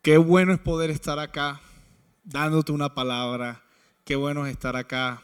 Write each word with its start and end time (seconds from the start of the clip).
Qué 0.00 0.16
bueno 0.16 0.52
es 0.52 0.60
poder 0.60 0.90
estar 0.90 1.18
acá 1.18 1.60
dándote 2.22 2.70
una 2.70 2.94
palabra. 2.94 3.64
Qué 4.04 4.14
bueno 4.14 4.46
es 4.46 4.52
estar 4.52 4.76
acá, 4.76 5.22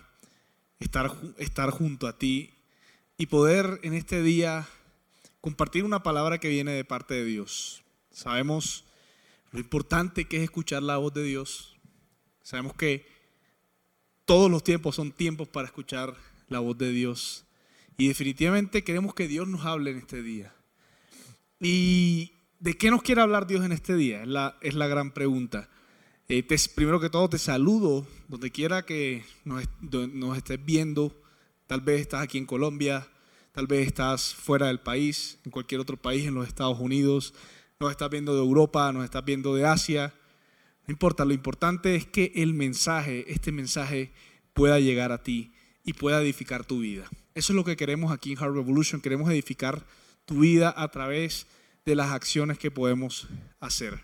estar, 0.80 1.12
estar 1.38 1.70
junto 1.70 2.08
a 2.08 2.18
ti 2.18 2.52
y 3.16 3.26
poder 3.26 3.78
en 3.84 3.94
este 3.94 4.20
día 4.20 4.66
compartir 5.40 5.84
una 5.84 6.02
palabra 6.02 6.38
que 6.38 6.48
viene 6.48 6.72
de 6.72 6.84
parte 6.84 7.14
de 7.14 7.24
Dios. 7.24 7.84
Sabemos 8.10 8.84
lo 9.52 9.60
importante 9.60 10.24
que 10.24 10.38
es 10.38 10.42
escuchar 10.42 10.82
la 10.82 10.96
voz 10.96 11.14
de 11.14 11.22
Dios. 11.22 11.76
Sabemos 12.42 12.74
que 12.74 13.06
todos 14.24 14.50
los 14.50 14.64
tiempos 14.64 14.96
son 14.96 15.12
tiempos 15.12 15.46
para 15.46 15.66
escuchar 15.66 16.16
la 16.48 16.58
voz 16.58 16.76
de 16.76 16.90
Dios. 16.90 17.44
Y 17.96 18.08
definitivamente 18.08 18.82
queremos 18.82 19.14
que 19.14 19.28
Dios 19.28 19.46
nos 19.46 19.64
hable 19.64 19.92
en 19.92 19.98
este 19.98 20.20
día. 20.20 20.52
¿Y 21.60 22.33
de 22.64 22.78
qué 22.78 22.90
nos 22.90 23.02
quiere 23.02 23.20
hablar 23.20 23.46
Dios 23.46 23.62
en 23.62 23.72
este 23.72 23.94
día? 23.94 24.22
Es 24.22 24.28
la, 24.28 24.56
es 24.62 24.72
la 24.72 24.86
gran 24.86 25.10
pregunta. 25.10 25.68
Eh, 26.30 26.42
primero 26.74 26.98
que 26.98 27.10
todo 27.10 27.28
te 27.28 27.36
saludo 27.36 28.06
donde 28.26 28.50
quiera 28.50 28.86
que 28.86 29.22
nos, 29.44 29.68
nos 29.82 30.38
estés 30.38 30.64
viendo. 30.64 31.14
Tal 31.66 31.82
vez 31.82 32.00
estás 32.00 32.22
aquí 32.22 32.38
en 32.38 32.46
Colombia, 32.46 33.06
tal 33.52 33.66
vez 33.66 33.86
estás 33.86 34.34
fuera 34.34 34.68
del 34.68 34.80
país, 34.80 35.38
en 35.44 35.50
cualquier 35.50 35.82
otro 35.82 35.98
país, 35.98 36.26
en 36.26 36.34
los 36.34 36.48
Estados 36.48 36.80
Unidos, 36.80 37.34
nos 37.80 37.90
estás 37.90 38.08
viendo 38.08 38.32
de 38.32 38.40
Europa, 38.40 38.90
nos 38.94 39.04
estás 39.04 39.26
viendo 39.26 39.54
de 39.54 39.66
Asia. 39.66 40.14
No 40.86 40.92
importa, 40.92 41.26
lo 41.26 41.34
importante 41.34 41.96
es 41.96 42.06
que 42.06 42.32
el 42.34 42.54
mensaje, 42.54 43.30
este 43.30 43.52
mensaje 43.52 44.10
pueda 44.54 44.80
llegar 44.80 45.12
a 45.12 45.22
ti 45.22 45.52
y 45.84 45.92
pueda 45.92 46.22
edificar 46.22 46.64
tu 46.64 46.78
vida. 46.78 47.10
Eso 47.34 47.52
es 47.52 47.56
lo 47.56 47.64
que 47.64 47.76
queremos 47.76 48.10
aquí 48.10 48.32
en 48.32 48.38
Heart 48.38 48.54
Revolution. 48.54 49.02
Queremos 49.02 49.30
edificar 49.30 49.84
tu 50.24 50.40
vida 50.40 50.72
a 50.74 50.88
través 50.88 51.42
de 51.44 51.54
las 51.86 52.12
acciones 52.12 52.58
que 52.58 52.70
podemos 52.70 53.28
hacer. 53.60 54.00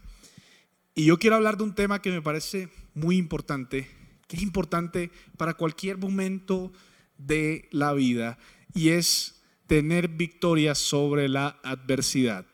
Y 0.94 1.06
yo 1.06 1.18
quiero 1.18 1.36
hablar 1.36 1.56
de 1.56 1.64
un 1.64 1.74
tema 1.74 2.02
que 2.02 2.10
me 2.10 2.20
parece 2.20 2.68
muy 2.94 3.16
importante, 3.16 3.88
que 4.26 4.36
es 4.36 4.42
importante 4.42 5.10
para 5.36 5.54
cualquier 5.54 5.96
momento 5.96 6.72
de 7.16 7.68
la 7.70 7.92
vida, 7.92 8.38
y 8.74 8.90
es 8.90 9.42
tener 9.66 10.08
victoria 10.08 10.74
sobre 10.74 11.28
la 11.28 11.58
adversidad. 11.62 12.44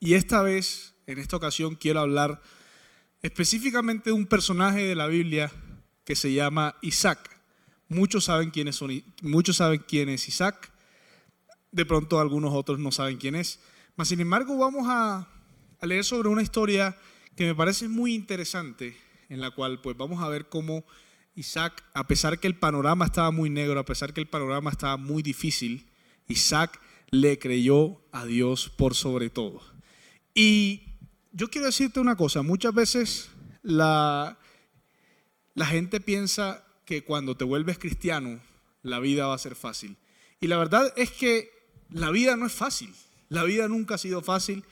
Y 0.00 0.14
esta 0.14 0.42
vez, 0.42 0.94
en 1.06 1.18
esta 1.18 1.36
ocasión, 1.36 1.74
quiero 1.74 2.00
hablar 2.00 2.40
específicamente 3.22 4.10
de 4.10 4.14
un 4.14 4.26
personaje 4.26 4.80
de 4.80 4.94
la 4.94 5.06
Biblia 5.06 5.52
que 6.04 6.16
se 6.16 6.32
llama 6.32 6.76
Isaac. 6.80 7.40
Muchos 7.88 8.24
saben 8.24 8.50
quién 8.50 8.68
es, 8.68 8.80
muchos 9.22 9.56
saben 9.56 9.84
quién 9.86 10.08
es 10.08 10.26
Isaac. 10.28 10.72
De 11.70 11.84
pronto 11.84 12.18
algunos 12.18 12.54
otros 12.54 12.78
no 12.78 12.90
saben 12.90 13.18
quién 13.18 13.34
es. 13.34 13.60
Sin 14.04 14.20
embargo, 14.20 14.56
vamos 14.56 14.86
a, 14.88 15.28
leer 15.82 16.04
sobre 16.04 16.28
una 16.28 16.42
historia 16.42 16.96
que 17.36 17.46
me 17.46 17.54
parece 17.54 17.88
muy 17.88 18.14
interesante, 18.14 18.96
en 19.28 19.40
la 19.40 19.50
cual 19.50 19.80
pues 19.80 19.96
vamos 19.96 20.22
a 20.22 20.28
ver 20.28 20.48
cómo 20.48 20.84
Isaac, 21.34 21.82
a 21.94 22.06
pesar 22.06 22.38
que 22.38 22.46
el 22.46 22.56
panorama 22.56 23.06
estaba 23.06 23.30
muy 23.30 23.50
negro, 23.50 23.80
a 23.80 23.84
pesar 23.84 24.12
que 24.12 24.20
el 24.20 24.28
panorama 24.28 24.70
estaba 24.70 24.96
muy 24.96 25.22
difícil, 25.22 25.86
Isaac 26.28 26.80
le 27.10 27.38
creyó 27.38 28.00
a 28.12 28.24
Dios 28.26 28.68
por 28.68 28.94
sobre 28.94 29.30
todo. 29.30 29.62
Y 30.34 30.82
yo 31.32 31.48
quiero 31.48 31.66
decirte 31.66 32.00
una 32.00 32.16
cosa, 32.16 32.42
muchas 32.42 32.74
veces 32.74 33.30
la 33.62 34.36
gente 35.56 36.00
piensa 36.00 36.64
que 36.84 37.04
cuando 37.04 37.36
te 37.36 37.44
vuelves 37.44 37.78
cristiano, 37.78 38.40
la 38.82 38.98
vida 38.98 39.26
va 39.26 39.34
a 39.34 39.38
ser 39.38 39.54
fácil. 39.54 39.96
Y 40.40 40.46
la 40.46 40.56
verdad 40.56 40.92
es 40.96 41.10
que 41.10 41.50
la 41.90 42.10
vida 42.10 42.36
no 42.36 42.46
es 42.46 42.52
fácil. 42.52 42.92
La 43.30 43.44
vida 43.44 43.68
nunca 43.68 43.94
ha 43.94 43.98
sido 43.98 44.22
fácil 44.22 44.64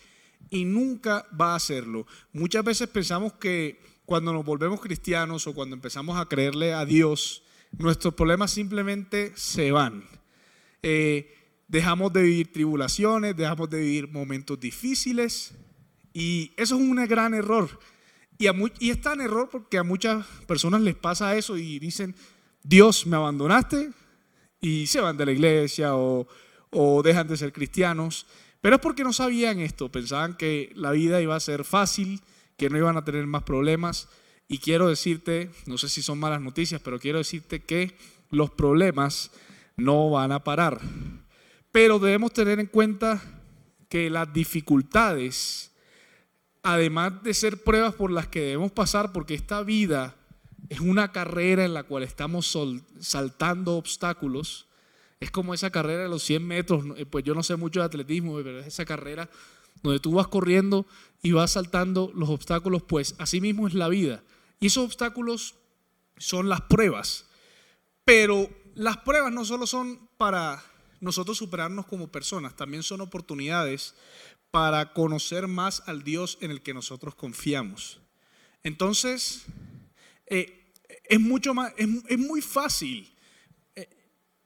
y 0.51 0.64
nunca 0.64 1.27
va 1.41 1.55
a 1.55 1.61
serlo. 1.61 2.06
Muchas 2.33 2.65
veces 2.65 2.89
pensamos 2.89 3.33
que 3.34 3.81
cuando 4.05 4.33
nos 4.33 4.45
volvemos 4.45 4.81
cristianos 4.81 5.47
o 5.47 5.55
cuando 5.55 5.77
empezamos 5.77 6.19
a 6.19 6.27
creerle 6.27 6.75
a 6.75 6.84
Dios, 6.84 7.45
nuestros 7.78 8.15
problemas 8.15 8.50
simplemente 8.50 9.33
se 9.37 9.71
van. 9.71 10.05
Eh, 10.82 11.32
dejamos 11.69 12.12
de 12.12 12.22
vivir 12.22 12.53
tribulaciones, 12.53 13.37
dejamos 13.37 13.71
de 13.71 13.78
vivir 13.78 14.09
momentos 14.09 14.59
difíciles 14.59 15.55
y 16.12 16.53
eso 16.56 16.75
es 16.75 16.81
un 16.81 16.97
gran 17.06 17.34
error. 17.34 17.78
Y, 18.38 18.91
es 18.91 19.00
tan 19.00 19.21
error 19.21 19.49
porque 19.53 19.78
a 19.78 19.84
muchas 19.84 20.27
personas 20.49 20.81
les 20.81 20.97
pasa 20.97 21.37
eso 21.37 21.56
y 21.56 21.78
dicen, 21.78 22.16
Dios, 22.65 23.06
me 23.06 23.16
abandonaste 23.16 23.93
y 24.61 24.88
se 24.88 25.00
van 25.00 25.16
de 25.16 25.27
la 25.27 25.32
iglesia 25.32 25.94
o 25.94 26.27
dejan 27.05 27.28
de 27.28 27.37
ser 27.37 27.53
cristianos. 27.53 28.27
Pero 28.60 28.76
es 28.76 28.82
porque 28.82 29.04
no 29.04 29.12
sabían 29.12 29.60
esto, 29.60 29.91
pensaban 29.91 30.36
que 30.36 30.72
la 30.74 30.91
vida 30.92 31.20
iba 31.20 31.36
a 31.36 31.41
ser 31.41 31.64
fácil, 31.64 32.20
que 32.56 32.70
no 32.70 32.78
iban 32.78 32.96
a 32.96 33.04
tener 33.04 33.26
más 33.26 33.44
problemas. 33.44 34.08
Y 34.48 34.58
quiero 34.58 34.88
decirte, 34.88 35.50
no 35.66 35.78
sé 35.78 35.88
si 35.88 36.02
son 36.02 36.19
malas 36.19 36.41
noticias, 36.41 36.80
pero 36.82 36.98
quiero 36.98 37.19
decirte 37.19 37.62
que 37.62 37.96
los 38.30 38.50
problemas 38.50 39.30
no 39.76 40.10
van 40.10 40.32
a 40.32 40.42
parar. 40.42 40.80
Pero 41.70 41.98
debemos 41.98 42.32
tener 42.32 42.58
en 42.58 42.66
cuenta 42.66 43.22
que 43.88 44.10
las 44.10 44.32
dificultades 44.32 45.69
además 46.62 47.22
de 47.22 47.34
ser 47.34 47.62
pruebas 47.62 47.94
por 47.94 48.10
las 48.10 48.28
que 48.28 48.40
debemos 48.40 48.72
pasar, 48.72 49.12
porque 49.12 49.34
esta 49.34 49.62
vida 49.62 50.16
es 50.69 50.80
una 50.80 51.12
carrera 51.12 51.64
en 51.64 51.75
la 51.75 51.84
cual 51.84 52.02
estamos 52.02 52.56
saltando 53.00 53.76
obstáculos, 53.76 54.68
es 55.21 55.31
como 55.31 55.55
esa 55.55 55.71
carrera 55.71 56.03
de 56.05 56.09
los 56.09 56.23
100 56.23 56.47
metros, 56.47 56.84
eh, 56.97 57.06
pues 57.06 57.25
yo 57.25 57.34
no 57.34 57.43
sé 57.43 57.56
mucho 57.56 57.81
de 57.81 57.87
atletismo, 57.87 58.37
pero 58.37 58.61
es 58.61 58.67
esa 58.67 58.84
carrera 58.84 59.29
donde 59.83 60.01
tú 60.01 60.12
vas 60.12 60.29
corriendo 60.29 60.87
y 61.23 61.33
vas 61.33 61.53
saltando 61.53 62.11
los 62.15 62.29
obstáculos, 62.29 62.83
pues 62.83 63.15
así 63.19 63.41
mismo 63.41 63.67
es 63.67 63.75
la 63.75 63.89
vida. 63.89 64.23
Y 64.61 64.67
esos 64.67 64.84
obstáculos 64.84 65.55
son 66.17 66.49
las 66.49 66.62
pruebas. 66.62 67.27
Pero 68.05 68.49
las 68.75 68.99
pruebas 68.99 69.33
no 69.33 69.45
solo 69.45 69.67
son 69.67 70.09
para 70.17 70.62
nosotros 71.01 71.39
superarnos 71.39 71.87
como 71.87 72.11
personas, 72.11 72.56
también 72.56 72.83
son 72.83 73.00
oportunidades 73.00 73.95
para 74.50 74.93
conocer 74.93 75.47
más 75.47 75.83
al 75.87 76.03
Dios 76.03 76.39
en 76.41 76.50
el 76.50 76.62
que 76.62 76.75
nosotros 76.75 77.15
confiamos. 77.15 78.00
Entonces, 78.62 79.45
eh, 80.27 80.73
es 81.05 81.21
mucho 81.21 81.55
más, 81.55 81.73
es, 81.77 82.19
muy 82.19 82.41
fácil. 82.41 83.15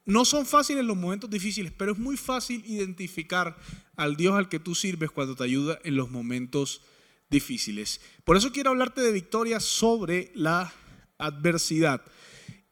No 0.05 0.25
son 0.25 0.47
fáciles 0.47 0.85
los 0.85 0.97
momentos 0.97 1.31
difíciles, 1.31 1.73
pero 1.77 1.93
es 1.93 1.99
muy 1.99 2.17
fácil 2.17 2.65
identificar 2.67 3.57
al 3.97 4.17
Dios 4.17 4.35
al 4.35 4.49
que 4.49 4.59
tú 4.59 4.75
sirves 4.75 5.11
cuando 5.11 5.37
te 5.37 5.45
ayuda 5.45 5.79
en 5.85 5.97
los 5.97 6.11
momentos 6.11 6.83
difíciles. 7.31 8.01
Por 8.25 8.37
eso 8.37 8.53
quiero 8.53 8.71
hablarte 8.71 9.01
de 9.01 9.13
victoria 9.13 9.61
sobre 9.61 10.33
la 10.35 10.73
adversidad. 11.19 12.03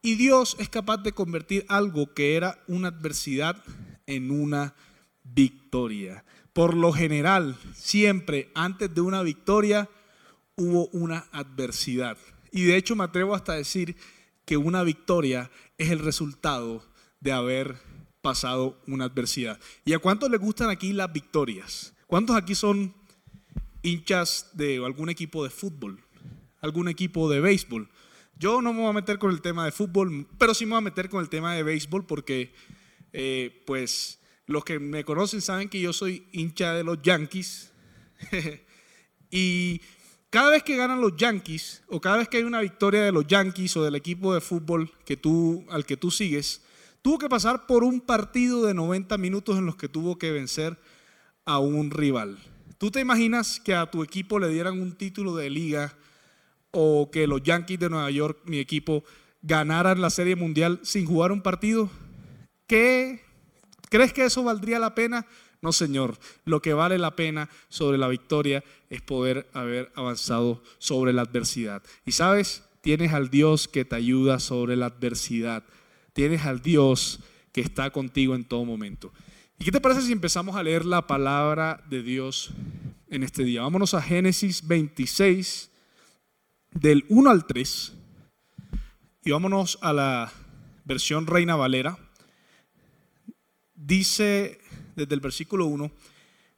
Y 0.01 0.15
Dios 0.15 0.57
es 0.59 0.67
capaz 0.67 0.97
de 0.97 1.13
convertir 1.13 1.65
algo 1.69 2.13
que 2.13 2.35
era 2.35 2.61
una 2.67 2.89
adversidad 2.89 3.63
en 4.07 4.31
una 4.31 4.75
victoria. 5.23 6.25
Por 6.53 6.75
lo 6.75 6.91
general, 6.91 7.55
siempre 7.75 8.51
antes 8.55 8.93
de 8.93 9.01
una 9.01 9.23
victoria 9.23 9.89
hubo 10.55 10.87
una 10.87 11.27
adversidad. 11.31 12.17
Y 12.51 12.63
de 12.63 12.75
hecho 12.75 12.95
me 12.95 13.05
atrevo 13.05 13.35
hasta 13.35 13.53
a 13.53 13.57
decir 13.57 13.95
que 14.43 14.57
una 14.57 14.83
victoria 14.83 15.49
es 15.77 15.91
el 15.91 15.99
resultado 15.99 16.90
de 17.21 17.31
haber 17.31 17.77
pasado 18.21 18.81
una 18.87 19.05
adversidad. 19.05 19.59
¿Y 19.85 19.93
a 19.93 19.99
cuántos 19.99 20.29
les 20.29 20.39
gustan 20.39 20.69
aquí 20.69 20.91
las 20.91 21.11
victorias? 21.13 21.93
¿Cuántos 22.07 22.35
aquí 22.35 22.55
son 22.55 22.93
hinchas 23.83 24.49
de 24.53 24.83
algún 24.83 25.09
equipo 25.09 25.43
de 25.43 25.49
fútbol? 25.49 26.03
¿Algún 26.59 26.89
equipo 26.89 27.29
de 27.29 27.39
béisbol? 27.39 27.89
Yo 28.37 28.61
no 28.61 28.73
me 28.73 28.81
voy 28.81 28.89
a 28.89 28.93
meter 28.93 29.19
con 29.19 29.31
el 29.31 29.41
tema 29.41 29.65
de 29.65 29.71
fútbol, 29.71 30.27
pero 30.37 30.53
sí 30.53 30.65
me 30.65 30.71
voy 30.71 30.79
a 30.79 30.81
meter 30.81 31.09
con 31.09 31.21
el 31.21 31.29
tema 31.29 31.53
de 31.53 31.63
béisbol 31.63 32.05
porque, 32.05 32.53
eh, 33.13 33.63
pues, 33.65 34.19
los 34.47 34.65
que 34.65 34.79
me 34.79 35.03
conocen 35.03 35.41
saben 35.41 35.69
que 35.69 35.79
yo 35.79 35.93
soy 35.93 36.27
hincha 36.31 36.73
de 36.73 36.83
los 36.83 37.01
Yankees. 37.01 37.71
y 39.31 39.81
cada 40.31 40.49
vez 40.49 40.63
que 40.63 40.75
ganan 40.75 41.01
los 41.01 41.15
Yankees, 41.15 41.83
o 41.87 42.01
cada 42.01 42.17
vez 42.17 42.29
que 42.29 42.37
hay 42.37 42.43
una 42.43 42.61
victoria 42.61 43.03
de 43.03 43.11
los 43.11 43.27
Yankees 43.27 43.77
o 43.77 43.83
del 43.83 43.95
equipo 43.95 44.33
de 44.33 44.41
fútbol 44.41 44.91
que 45.05 45.17
tú, 45.17 45.65
al 45.69 45.85
que 45.85 45.97
tú 45.97 46.09
sigues, 46.09 46.63
tuvo 47.01 47.17
que 47.17 47.29
pasar 47.29 47.65
por 47.65 47.83
un 47.83 48.01
partido 48.01 48.65
de 48.65 48.73
90 48.73 49.17
minutos 49.17 49.57
en 49.57 49.65
los 49.65 49.75
que 49.75 49.89
tuvo 49.89 50.17
que 50.17 50.31
vencer 50.31 50.77
a 51.45 51.59
un 51.59 51.91
rival. 51.91 52.37
¿Tú 52.77 52.91
te 52.91 52.99
imaginas 52.99 53.59
que 53.59 53.75
a 53.75 53.89
tu 53.89 54.03
equipo 54.03 54.39
le 54.39 54.49
dieran 54.49 54.81
un 54.81 54.93
título 54.93 55.35
de 55.35 55.49
liga 55.49 55.93
o 56.71 57.09
que 57.11 57.27
los 57.27 57.43
Yankees 57.43 57.79
de 57.79 57.89
Nueva 57.89 58.09
York, 58.11 58.39
mi 58.45 58.59
equipo, 58.59 59.03
ganaran 59.41 60.01
la 60.01 60.09
Serie 60.09 60.35
Mundial 60.35 60.79
sin 60.83 61.05
jugar 61.05 61.31
un 61.31 61.41
partido? 61.41 61.89
¿Qué 62.67 63.21
¿Crees 63.91 64.13
que 64.13 64.23
eso 64.23 64.41
valdría 64.41 64.79
la 64.79 64.95
pena? 64.95 65.27
No, 65.61 65.73
Señor. 65.73 66.17
Lo 66.45 66.61
que 66.61 66.73
vale 66.73 66.97
la 66.97 67.17
pena 67.17 67.49
sobre 67.67 67.97
la 67.97 68.07
victoria 68.07 68.63
es 68.89 69.01
poder 69.01 69.49
haber 69.51 69.91
avanzado 69.95 70.63
sobre 70.77 71.11
la 71.11 71.23
adversidad. 71.23 71.83
Y 72.05 72.13
sabes, 72.13 72.63
tienes 72.79 73.11
al 73.11 73.29
Dios 73.29 73.67
que 73.67 73.83
te 73.83 73.97
ayuda 73.97 74.39
sobre 74.39 74.77
la 74.77 74.85
adversidad. 74.85 75.65
Tienes 76.13 76.45
al 76.45 76.61
Dios 76.61 77.19
que 77.51 77.61
está 77.61 77.89
contigo 77.91 78.35
en 78.35 78.43
todo 78.43 78.65
momento. 78.65 79.11
¿Y 79.59 79.65
qué 79.65 79.71
te 79.71 79.81
parece 79.81 80.01
si 80.01 80.11
empezamos 80.11 80.55
a 80.55 80.63
leer 80.63 80.85
la 80.85 81.07
palabra 81.07 81.83
de 81.89 82.01
Dios 82.01 82.51
en 83.11 83.23
este 83.23 83.43
día. 83.43 83.61
Vámonos 83.61 83.93
a 83.93 84.01
Génesis 84.01 84.65
26, 84.67 85.69
del 86.71 87.05
1 87.09 87.29
al 87.29 87.45
3. 87.45 87.93
Y 89.25 89.31
vámonos 89.31 89.77
a 89.81 89.93
la 89.93 90.31
versión 90.85 91.27
Reina 91.27 91.55
Valera. 91.55 91.99
Dice 93.75 94.59
desde 94.95 95.13
el 95.13 95.19
versículo 95.19 95.65
1, 95.65 95.91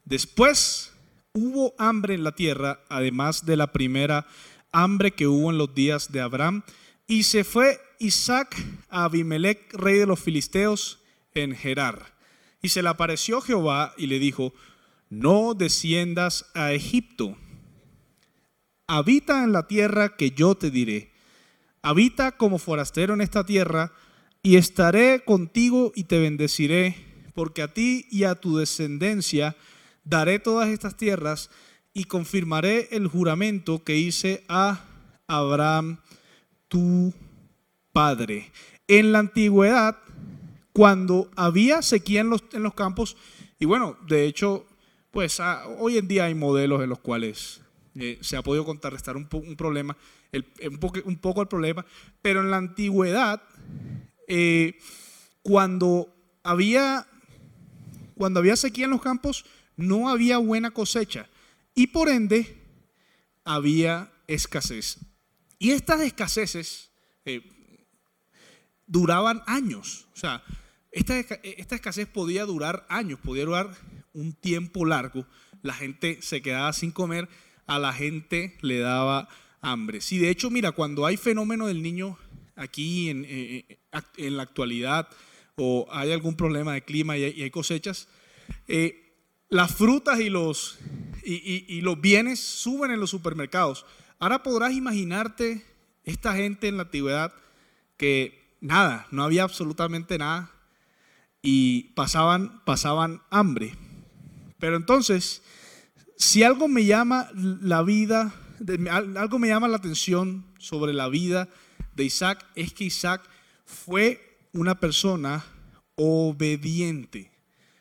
después 0.05 0.94
hubo 1.33 1.73
hambre 1.77 2.13
en 2.13 2.23
la 2.23 2.33
tierra, 2.33 2.81
además 2.88 3.45
de 3.45 3.57
la 3.57 3.71
primera 3.71 4.27
hambre 4.71 5.11
que 5.11 5.27
hubo 5.27 5.50
en 5.50 5.57
los 5.57 5.73
días 5.73 6.11
de 6.11 6.21
Abraham, 6.21 6.63
y 7.07 7.23
se 7.23 7.44
fue 7.44 7.79
Isaac 8.03 8.55
a 8.89 9.05
Abimelech, 9.05 9.73
rey 9.73 9.97
de 9.97 10.05
los 10.05 10.19
filisteos, 10.19 11.00
en 11.33 11.55
Gerar. 11.55 12.13
Y 12.61 12.69
se 12.69 12.83
le 12.83 12.89
apareció 12.89 13.41
Jehová 13.41 13.94
y 13.97 14.07
le 14.07 14.19
dijo, 14.19 14.53
no 15.09 15.53
desciendas 15.53 16.45
a 16.53 16.73
Egipto, 16.73 17.38
habita 18.88 19.44
en 19.44 19.53
la 19.53 19.67
tierra 19.67 20.17
que 20.17 20.31
yo 20.31 20.55
te 20.55 20.69
diré, 20.69 21.11
habita 21.81 22.33
como 22.33 22.59
forastero 22.59 23.13
en 23.13 23.21
esta 23.21 23.45
tierra, 23.45 23.94
y 24.41 24.57
estaré 24.57 25.23
contigo 25.23 25.94
y 25.95 26.03
te 26.03 26.19
bendeciré, 26.19 26.95
porque 27.33 27.61
a 27.61 27.73
ti 27.73 28.05
y 28.11 28.25
a 28.25 28.35
tu 28.35 28.57
descendencia 28.57 29.55
daré 30.03 30.39
todas 30.39 30.69
estas 30.69 30.97
tierras, 30.97 31.50
y 31.94 32.05
confirmaré 32.05 32.89
el 32.91 33.07
juramento 33.07 33.83
que 33.83 33.95
hice 33.95 34.44
a 34.50 34.83
Abraham, 35.27 36.00
tu 36.67 37.13
padre. 37.94 38.51
En 38.88 39.13
la 39.13 39.19
antigüedad, 39.19 39.98
cuando 40.74 41.31
había 41.36 41.81
sequía 41.81 42.22
en 42.22 42.30
los, 42.30 42.44
en 42.51 42.63
los 42.63 42.74
campos, 42.74 43.16
y 43.60 43.66
bueno, 43.66 43.98
de 44.07 44.25
hecho, 44.25 44.66
pues 45.12 45.40
ah, 45.40 45.66
hoy 45.80 45.98
en 45.98 46.07
día 46.07 46.25
hay 46.25 46.36
modelos 46.36 46.84
en 46.84 46.90
los 46.90 47.00
cuales 47.00 47.62
eh, 47.95 48.18
se 48.22 48.36
ha 48.36 48.42
podido 48.42 48.66
contrarrestar 48.66 49.16
un, 49.16 49.28
problema, 49.56 49.95
un, 50.34 50.78
poco, 50.80 51.00
un, 51.06 51.16
poco, 51.18 51.42
el 51.42 51.48
problema, 51.48 51.86
pero 52.22 52.42
en 52.42 52.50
la 52.50 52.57
antigüedad, 52.57 53.42
eh, 54.28 54.78
cuando, 55.44 56.13
había, 56.44 57.07
cuando 58.16 58.39
había 58.39 58.56
sequía 58.56 58.86
en 58.86 58.92
los 58.92 59.01
campos, 59.01 59.46
no 59.78 60.10
había 60.10 60.39
buena 60.39 60.72
cosecha 60.72 61.30
y 61.75 61.88
por 61.88 62.10
ende 62.10 62.57
había 63.44 64.12
escasez. 64.28 64.98
Y 65.60 65.72
estas 65.72 66.01
escaseces 66.01 66.92
eh, 67.25 67.42
duraban 68.88 69.41
años. 69.45 70.07
O 70.13 70.18
sea, 70.18 70.44
esta, 70.91 71.19
esta 71.19 71.75
escasez 71.75 72.07
podía 72.07 72.45
durar 72.45 72.85
años, 72.89 73.19
podía 73.19 73.45
durar 73.45 73.69
un 74.13 74.33
tiempo 74.33 74.85
largo. 74.85 75.25
La 75.62 75.74
gente 75.74 76.19
se 76.21 76.41
quedaba 76.41 76.71
sin 76.74 76.91
comer, 76.91 77.30
a 77.65 77.80
la 77.80 77.94
gente 77.94 78.57
le 78.62 78.80
daba 78.80 79.27
hambre. 79.62 80.01
Si 80.01 80.18
de 80.18 80.30
hecho, 80.30 80.50
mira, 80.50 80.71
cuando 80.71 81.06
hay 81.06 81.18
fenómeno 81.18 81.68
del 81.68 81.81
niño 81.81 82.18
aquí 82.56 83.09
en, 83.09 83.25
eh, 83.25 83.65
eh, 83.68 83.77
en 84.18 84.38
la 84.38 84.44
actualidad 84.44 85.07
o 85.56 85.88
hay 85.91 86.12
algún 86.12 86.36
problema 86.36 86.74
de 86.74 86.83
clima 86.83 87.18
y 87.18 87.24
hay, 87.41 87.51
cosechas, 87.51 88.07
las 89.50 89.75
frutas 89.75 90.19
y 90.19 90.29
los, 90.29 90.79
y, 91.24 91.81
los 91.81 92.01
bienes 92.01 92.39
suben 92.39 92.91
en 92.91 93.00
los 93.00 93.12
supermercados. 93.12 93.86
Ahora 94.19 94.41
podrás 94.41 94.74
imaginarte 94.74 95.63
esta 96.03 96.33
gente 96.33 96.68
en 96.68 96.77
la 96.77 96.83
antigüedad 96.83 97.33
que 97.97 98.43
nada, 98.63 99.07
no 99.12 99.24
había 99.24 99.44
absolutamente 99.44 100.18
nada 100.18 100.50
y 101.42 101.92
pasaban, 101.95 102.63
pasaban 102.65 103.21
hambre. 103.30 103.75
Pero 104.57 104.77
entonces, 104.77 105.44
si 106.18 106.44
algo 106.44 106.68
me 106.68 106.86
llama 106.86 107.30
la 107.33 107.83
vida, 107.83 108.33
algo 108.89 109.38
me 109.38 109.50
llama 109.50 109.68
la 109.68 109.77
atención 109.77 110.45
sobre 110.57 110.94
la 110.94 111.10
vida 111.10 111.50
de 111.95 112.06
Isaac, 112.06 112.45
es 112.56 112.74
que 112.74 112.86
Isaac 112.86 113.21
fue 113.65 114.39
una 114.54 114.80
persona 114.80 115.44
obediente. 115.95 117.31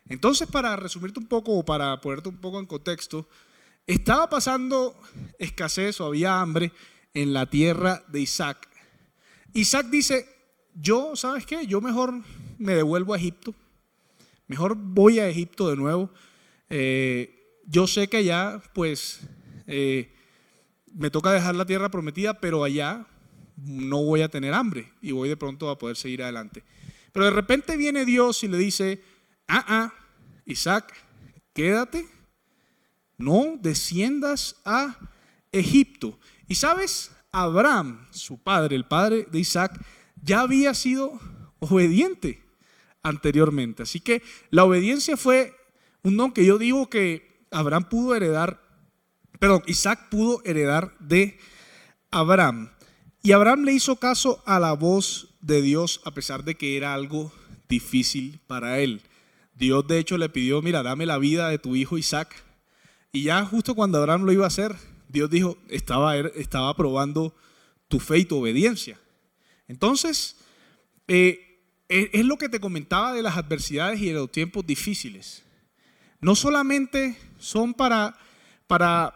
Entonces, 0.09 0.49
para 0.49 0.75
resumirte 0.75 1.21
un 1.21 1.29
poco 1.29 1.53
o 1.53 1.65
para 1.65 2.01
ponerte 2.01 2.29
un 2.29 2.39
poco 2.39 2.59
en 2.59 2.67
contexto, 2.67 3.29
estaba 3.87 4.29
pasando 4.29 5.01
escasez 5.39 6.01
o 6.01 6.07
había 6.07 6.41
hambre 6.41 6.73
en 7.15 7.33
la 7.33 7.47
tierra 7.47 8.03
de 8.09 8.21
Isaac. 8.21 8.69
Isaac 9.55 9.87
dice, 9.87 10.32
yo, 10.75 11.17
¿sabes 11.17 11.47
qué? 11.47 11.67
Yo 11.67 11.81
mejor 11.81 12.13
me 12.59 12.75
devuelvo 12.75 13.15
a 13.15 13.17
Egipto, 13.17 13.55
mejor 14.47 14.77
voy 14.77 15.19
a 15.19 15.29
Egipto 15.29 15.69
de 15.69 15.77
nuevo. 15.77 16.11
Eh, 16.71 17.61
yo 17.67 17.87
sé 17.87 18.09
que 18.09 18.19
allá, 18.19 18.63
pues, 18.75 19.21
eh, 19.67 20.15
me 20.95 21.11
toca 21.11 21.33
dejar 21.33 21.55
la 21.55 21.67
tierra 21.67 21.91
prometida, 21.91 22.41
pero 22.41 22.65
allá 22.65 23.07
no 23.57 24.03
voy 24.03 24.23
a 24.23 24.29
tener 24.29 24.55
hambre 24.55 24.93
y 25.01 25.13
voy 25.13 25.29
de 25.29 25.37
pronto 25.37 25.71
a 25.71 25.79
poder 25.79 25.97
seguir 25.97 26.23
adelante. 26.23 26.65
Pero 27.13 27.27
de 27.27 27.31
repente 27.31 27.77
viene 27.77 28.05
Dios 28.05 28.43
y 28.43 28.49
le 28.49 28.59
dice, 28.59 29.03
ah, 29.49 29.65
ah, 29.69 29.95
Isaac, 30.47 30.93
quédate, 31.53 32.07
no 33.19 33.57
desciendas 33.61 34.57
a 34.65 34.99
Egipto. 35.53 36.19
Y 36.49 36.55
sabes, 36.55 37.13
Abraham, 37.31 38.07
su 38.11 38.43
padre, 38.43 38.77
el 38.77 38.87
padre 38.87 39.27
de 39.31 39.39
Isaac, 39.39 39.79
ya 40.23 40.41
había 40.41 40.73
sido 40.73 41.21
obediente 41.59 42.43
anteriormente. 43.03 43.83
Así 43.83 44.01
que 44.01 44.23
la 44.51 44.65
obediencia 44.65 45.17
fue 45.17 45.55
un 46.03 46.17
don 46.17 46.33
que 46.33 46.45
yo 46.45 46.59
digo 46.59 46.89
que 46.89 47.47
Abraham 47.51 47.89
pudo 47.89 48.15
heredar, 48.15 48.63
perdón, 49.39 49.63
Isaac 49.67 50.09
pudo 50.09 50.41
heredar 50.45 50.97
de 50.99 51.39
Abraham. 52.11 52.71
Y 53.23 53.33
Abraham 53.33 53.65
le 53.65 53.73
hizo 53.73 53.97
caso 53.97 54.43
a 54.47 54.59
la 54.59 54.73
voz 54.73 55.35
de 55.41 55.61
Dios 55.61 56.01
a 56.05 56.13
pesar 56.13 56.45
de 56.45 56.57
que 56.57 56.77
era 56.77 56.95
algo 56.95 57.33
difícil 57.69 58.41
para 58.47 58.81
él. 58.81 59.03
Dios 59.55 59.87
de 59.87 59.99
hecho 59.99 60.19
le 60.19 60.29
pidió, 60.29 60.63
mira, 60.63 60.83
dame 60.83 61.07
la 61.07 61.19
vida 61.19 61.49
de 61.49 61.59
tu 61.59 61.77
hijo 61.77 61.99
Isaac. 61.99 62.35
Y 63.13 63.25
ya 63.25 63.45
justo 63.45 63.75
cuando 63.75 63.99
Abraham 63.99 64.25
lo 64.25 64.33
iba 64.33 64.45
a 64.45 64.49
hacer, 64.49 64.75
Dios 65.09 65.29
dijo, 65.31 65.59
estaba, 65.69 66.17
estaba 66.17 66.75
probando 66.75 67.35
tu 67.89 68.01
fe 68.01 68.19
y 68.19 68.25
tu 68.25 68.39
obediencia. 68.39 68.99
Entonces, 69.69 70.37
eh, 71.09 71.61
e, 71.89 72.11
es 72.13 72.25
lo 72.25 72.39
que 72.39 72.49
te 72.49 72.61
comentaba 72.61 73.13
de 73.13 73.23
las 73.23 73.37
adversidades 73.37 74.01
y 74.01 74.07
de 74.07 74.15
los 74.15 74.31
tiempos 74.31 74.67
difíciles. 74.67 75.43
No 76.21 76.35
solamente 76.35 77.17
son 77.39 77.75
para, 77.75 78.17
para 78.67 79.15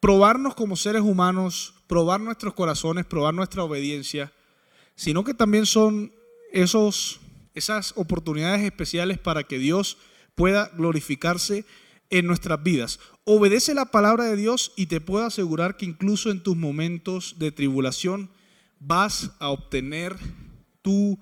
probarnos 0.00 0.54
como 0.54 0.76
seres 0.76 1.02
humanos, 1.02 1.74
probar 1.86 2.20
nuestros 2.20 2.54
corazones, 2.54 3.06
probar 3.06 3.34
nuestra 3.34 3.64
obediencia, 3.64 4.32
sino 4.94 5.24
que 5.24 5.34
también 5.34 5.66
son 5.66 6.12
esos 6.52 7.20
esas 7.58 7.92
oportunidades 7.96 8.62
especiales 8.62 9.18
para 9.18 9.42
que 9.42 9.58
Dios 9.58 9.98
pueda 10.34 10.70
glorificarse 10.76 11.66
en 12.10 12.26
nuestras 12.26 12.62
vidas. 12.62 13.00
Obedece 13.24 13.74
la 13.74 13.86
palabra 13.86 14.24
de 14.24 14.36
Dios 14.36 14.72
y 14.76 14.86
te 14.86 15.00
puedo 15.00 15.26
asegurar 15.26 15.76
que 15.76 15.84
incluso 15.84 16.30
en 16.30 16.42
tus 16.42 16.56
momentos 16.56 17.36
de 17.38 17.52
tribulación 17.52 18.30
vas 18.80 19.30
a 19.38 19.48
obtener 19.48 20.16
tu 20.82 21.18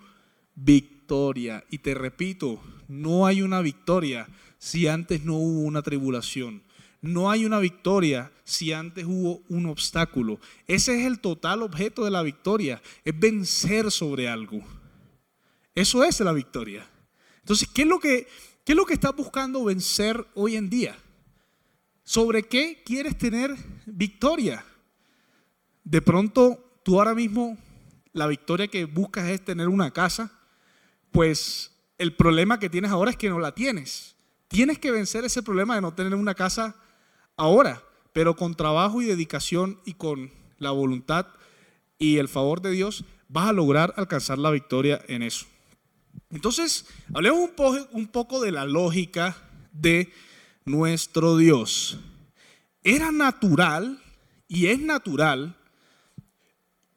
victoria. 0.54 1.64
Y 1.70 1.78
te 1.78 1.94
repito, 1.94 2.60
no 2.88 3.26
hay 3.26 3.42
una 3.42 3.60
victoria 3.60 4.28
si 4.58 4.86
antes 4.86 5.24
no 5.24 5.34
hubo 5.34 5.60
una 5.60 5.82
tribulación. 5.82 6.62
No 7.00 7.30
hay 7.30 7.44
una 7.44 7.58
victoria 7.58 8.32
si 8.44 8.72
antes 8.72 9.04
hubo 9.04 9.42
un 9.48 9.66
obstáculo. 9.66 10.40
Ese 10.66 11.00
es 11.00 11.06
el 11.06 11.20
total 11.20 11.62
objeto 11.62 12.04
de 12.04 12.10
la 12.10 12.22
victoria, 12.22 12.82
es 13.04 13.18
vencer 13.18 13.90
sobre 13.90 14.28
algo. 14.28 14.64
Eso 15.74 16.02
es 16.02 16.18
la 16.20 16.32
victoria. 16.32 16.88
Entonces, 17.40 17.68
¿qué 17.72 17.82
es 17.82 17.88
lo 17.88 18.00
que, 18.00 18.26
qué 18.64 18.72
es 18.72 18.76
lo 18.76 18.86
que 18.86 18.94
estás 18.94 19.14
buscando 19.14 19.62
vencer 19.64 20.26
hoy 20.34 20.56
en 20.56 20.68
día? 20.68 20.96
¿Sobre 22.02 22.42
qué 22.44 22.82
quieres 22.84 23.16
tener 23.18 23.54
victoria? 23.84 24.64
De 25.84 26.02
pronto, 26.02 26.65
tú 26.86 27.00
ahora 27.00 27.16
mismo, 27.16 27.58
la 28.12 28.28
victoria 28.28 28.68
que 28.68 28.84
buscas 28.84 29.28
es 29.28 29.44
tener 29.44 29.66
una 29.66 29.90
casa, 29.90 30.30
pues 31.10 31.72
el 31.98 32.14
problema 32.14 32.60
que 32.60 32.70
tienes 32.70 32.92
ahora 32.92 33.10
es 33.10 33.16
que 33.16 33.28
no 33.28 33.40
la 33.40 33.52
tienes. 33.56 34.14
Tienes 34.46 34.78
que 34.78 34.92
vencer 34.92 35.24
ese 35.24 35.42
problema 35.42 35.74
de 35.74 35.80
no 35.80 35.94
tener 35.94 36.14
una 36.14 36.36
casa 36.36 36.76
ahora, 37.36 37.82
pero 38.12 38.36
con 38.36 38.54
trabajo 38.54 39.02
y 39.02 39.06
dedicación 39.06 39.80
y 39.84 39.94
con 39.94 40.30
la 40.58 40.70
voluntad 40.70 41.26
y 41.98 42.18
el 42.18 42.28
favor 42.28 42.62
de 42.62 42.70
Dios 42.70 43.04
vas 43.26 43.48
a 43.48 43.52
lograr 43.52 43.92
alcanzar 43.96 44.38
la 44.38 44.52
victoria 44.52 45.02
en 45.08 45.24
eso. 45.24 45.46
Entonces, 46.30 46.86
hablemos 47.12 47.50
un, 47.90 48.06
poco 48.06 48.40
de 48.40 48.52
la 48.52 48.64
lógica 48.64 49.36
de 49.72 50.12
nuestro 50.64 51.36
Dios. 51.36 51.98
Era 52.84 53.10
natural 53.10 54.00
y 54.46 54.66
es 54.68 54.78
natural 54.78 55.56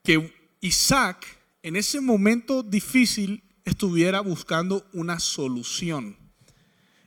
que 0.10 0.34
Isaac 0.62 1.24
en 1.62 1.75
ese 1.75 2.01
momento 2.01 2.63
difícil 2.63 3.44
estuviera 3.63 4.22
buscando 4.22 4.84
una 4.92 5.20
solución. 5.20 6.18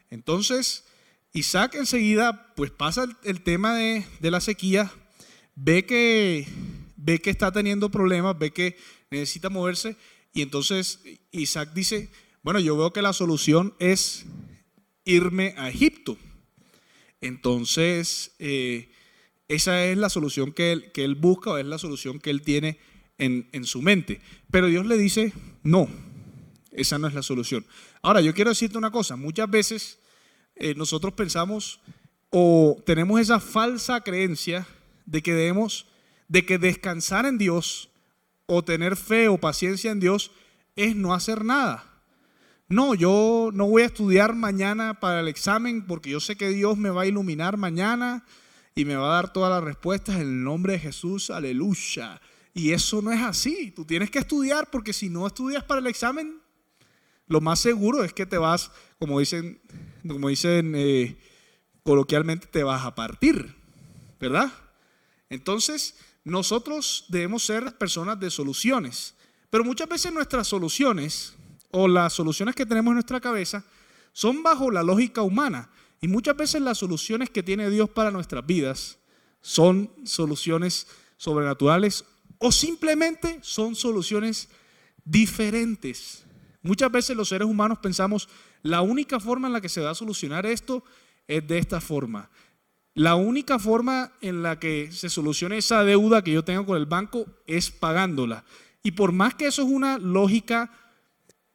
Entonces, 0.08 0.84
Isaac 1.32 1.74
enseguida 1.74 2.54
pues 2.54 2.70
pasa 2.70 3.06
el, 3.24 3.42
tema 3.42 3.74
de, 3.74 4.06
de, 4.20 4.30
la 4.30 4.40
sequía, 4.40 4.92
ve 5.56 5.84
que, 5.84 6.46
ve 6.94 7.18
que 7.18 7.30
está 7.30 7.50
teniendo 7.50 7.90
problemas, 7.90 8.38
ve 8.38 8.52
que 8.52 8.76
necesita 9.10 9.50
moverse 9.50 9.96
y 10.32 10.42
entonces 10.42 11.00
Isaac 11.32 11.72
dice, 11.74 12.08
bueno, 12.44 12.60
yo 12.60 12.76
veo 12.76 12.92
que 12.92 13.02
la 13.02 13.12
solución 13.12 13.74
es 13.80 14.26
irme 15.04 15.56
a 15.58 15.70
Egipto. 15.70 16.16
Entonces, 17.20 18.30
eh, 18.38 18.92
esa 19.48 19.86
es 19.86 19.98
la 19.98 20.08
solución 20.08 20.52
que 20.52 20.92
que 20.94 21.02
él 21.02 21.16
busca 21.16 21.50
o 21.50 21.58
es 21.58 21.66
la 21.66 21.78
solución 21.78 22.20
que 22.20 22.30
él 22.30 22.42
tiene 22.42 22.78
en, 23.22 23.64
su 23.64 23.82
mente. 23.82 24.20
Pero 24.50 24.66
Dios 24.66 24.86
le 24.86 24.98
dice, 24.98 25.32
no, 25.62 25.88
esa 26.72 26.98
no 26.98 27.06
es 27.06 27.14
la 27.14 27.22
solución. 27.22 27.64
Ahora, 28.02 28.20
yo 28.20 28.34
quiero 28.34 28.50
decirte 28.50 28.78
una 28.78 28.90
cosa, 28.90 29.16
muchas 29.16 29.48
veces 29.48 29.98
eh, 30.56 30.74
nosotros 30.74 31.14
pensamos 31.14 31.80
o 32.30 32.82
tenemos 32.84 33.20
esa 33.20 33.40
falsa 33.40 34.00
creencia 34.00 34.66
de 35.06 35.22
que 35.22 35.34
debemos, 35.34 35.86
de 36.28 36.44
que 36.44 36.58
descansar 36.58 37.26
en 37.26 37.38
Dios 37.38 37.90
o 38.46 38.64
tener 38.64 38.96
fe 38.96 39.28
o 39.28 39.38
paciencia 39.38 39.90
en 39.90 40.00
Dios 40.00 40.32
es 40.74 40.96
no 40.96 41.14
hacer 41.14 41.44
nada. 41.44 41.88
No, 42.68 42.94
yo 42.94 43.50
no 43.52 43.66
voy 43.66 43.82
a 43.82 43.86
estudiar 43.86 44.34
mañana 44.34 44.98
para 44.98 45.20
el 45.20 45.28
examen 45.28 45.86
porque 45.86 46.10
yo 46.10 46.20
sé 46.20 46.36
que 46.36 46.48
Dios 46.48 46.78
me 46.78 46.90
va 46.90 47.02
a 47.02 47.06
iluminar 47.06 47.58
mañana 47.58 48.24
y 48.74 48.86
me 48.86 48.96
va 48.96 49.10
a 49.10 49.14
dar 49.16 49.32
todas 49.32 49.50
las 49.50 49.62
respuestas 49.62 50.16
en 50.16 50.22
el 50.22 50.44
nombre 50.44 50.72
de 50.72 50.78
Jesús, 50.78 51.30
aleluya. 51.30 52.20
Y 52.54 52.72
eso 52.72 53.00
no 53.00 53.12
es 53.12 53.20
así. 53.20 53.70
Tú 53.70 53.84
tienes 53.84 54.10
que 54.10 54.18
estudiar 54.18 54.70
porque 54.70 54.92
si 54.92 55.08
no 55.08 55.26
estudias 55.26 55.64
para 55.64 55.80
el 55.80 55.86
examen, 55.86 56.40
lo 57.26 57.40
más 57.40 57.60
seguro 57.60 58.04
es 58.04 58.12
que 58.12 58.26
te 58.26 58.38
vas, 58.38 58.70
como 58.98 59.18
dicen, 59.18 59.60
como 60.06 60.28
dicen 60.28 60.74
eh, 60.76 61.16
coloquialmente, 61.82 62.46
te 62.46 62.62
vas 62.62 62.84
a 62.84 62.94
partir, 62.94 63.54
¿verdad? 64.20 64.52
Entonces, 65.30 65.96
nosotros 66.24 67.06
debemos 67.08 67.44
ser 67.44 67.76
personas 67.78 68.20
de 68.20 68.30
soluciones, 68.30 69.14
pero 69.50 69.64
muchas 69.64 69.88
veces 69.88 70.12
nuestras 70.12 70.46
soluciones 70.46 71.34
o 71.70 71.88
las 71.88 72.12
soluciones 72.12 72.54
que 72.54 72.66
tenemos 72.66 72.90
en 72.92 72.96
nuestra 72.96 73.20
cabeza 73.20 73.64
son 74.12 74.42
bajo 74.42 74.70
la 74.70 74.82
lógica 74.82 75.22
humana. 75.22 75.70
Y 76.00 76.08
muchas 76.08 76.36
veces 76.36 76.60
las 76.60 76.78
soluciones 76.78 77.30
que 77.30 77.42
tiene 77.42 77.70
Dios 77.70 77.88
para 77.88 78.10
nuestras 78.10 78.44
vidas 78.44 78.98
son 79.40 79.90
soluciones 80.04 80.86
sobrenaturales 81.16 82.04
o 82.42 82.52
simplemente 82.52 83.38
son 83.42 83.74
soluciones 83.74 84.48
diferentes. 85.04 86.24
Muchas 86.62 86.92
veces 86.92 87.16
los 87.16 87.28
seres 87.28 87.48
humanos 87.48 87.78
pensamos, 87.78 88.28
la 88.62 88.82
única 88.82 89.18
forma 89.18 89.46
en 89.46 89.54
la 89.54 89.60
que 89.60 89.68
se 89.68 89.80
va 89.80 89.90
a 89.90 89.94
solucionar 89.94 90.44
esto 90.44 90.84
es 91.26 91.46
de 91.46 91.58
esta 91.58 91.80
forma. 91.80 92.30
La 92.94 93.14
única 93.14 93.58
forma 93.58 94.12
en 94.20 94.42
la 94.42 94.58
que 94.58 94.92
se 94.92 95.08
solucione 95.08 95.56
esa 95.56 95.82
deuda 95.82 96.22
que 96.22 96.32
yo 96.32 96.44
tengo 96.44 96.66
con 96.66 96.76
el 96.76 96.86
banco 96.86 97.24
es 97.46 97.70
pagándola. 97.70 98.44
Y 98.82 98.90
por 98.90 99.12
más 99.12 99.34
que 99.34 99.46
eso 99.46 99.62
es 99.62 99.68
una 99.68 99.96
lógica 99.98 100.70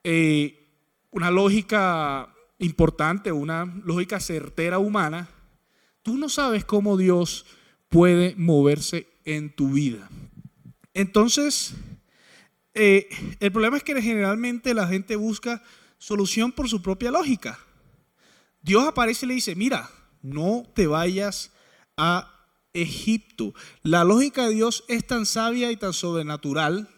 eh, 0.03 0.67
una 1.11 1.31
lógica 1.31 2.33
importante, 2.59 3.31
una 3.31 3.65
lógica 3.83 4.19
certera 4.19 4.79
humana, 4.79 5.27
tú 6.03 6.17
no 6.17 6.29
sabes 6.29 6.63
cómo 6.63 6.95
Dios 6.95 7.45
puede 7.89 8.35
moverse 8.37 9.07
en 9.25 9.53
tu 9.53 9.71
vida. 9.71 10.09
Entonces, 10.97 11.73
eh, 12.73 13.07
el 13.39 13.51
problema 13.51 13.77
es 13.77 13.83
que 13.83 14.01
generalmente 14.01 14.73
la 14.73 14.87
gente 14.87 15.15
busca 15.15 15.61
solución 15.99 16.51
por 16.51 16.67
su 16.69 16.81
propia 16.81 17.11
lógica. 17.11 17.59
Dios 18.63 18.83
aparece 18.87 19.27
y 19.27 19.29
le 19.29 19.35
dice, 19.35 19.55
mira, 19.55 19.91
no 20.23 20.63
te 20.73 20.87
vayas 20.87 21.51
a 21.97 22.33
Egipto. 22.73 23.53
La 23.83 24.03
lógica 24.03 24.47
de 24.47 24.55
Dios 24.55 24.85
es 24.87 25.05
tan 25.05 25.27
sabia 25.27 25.71
y 25.71 25.77
tan 25.77 25.93
sobrenatural 25.93 26.89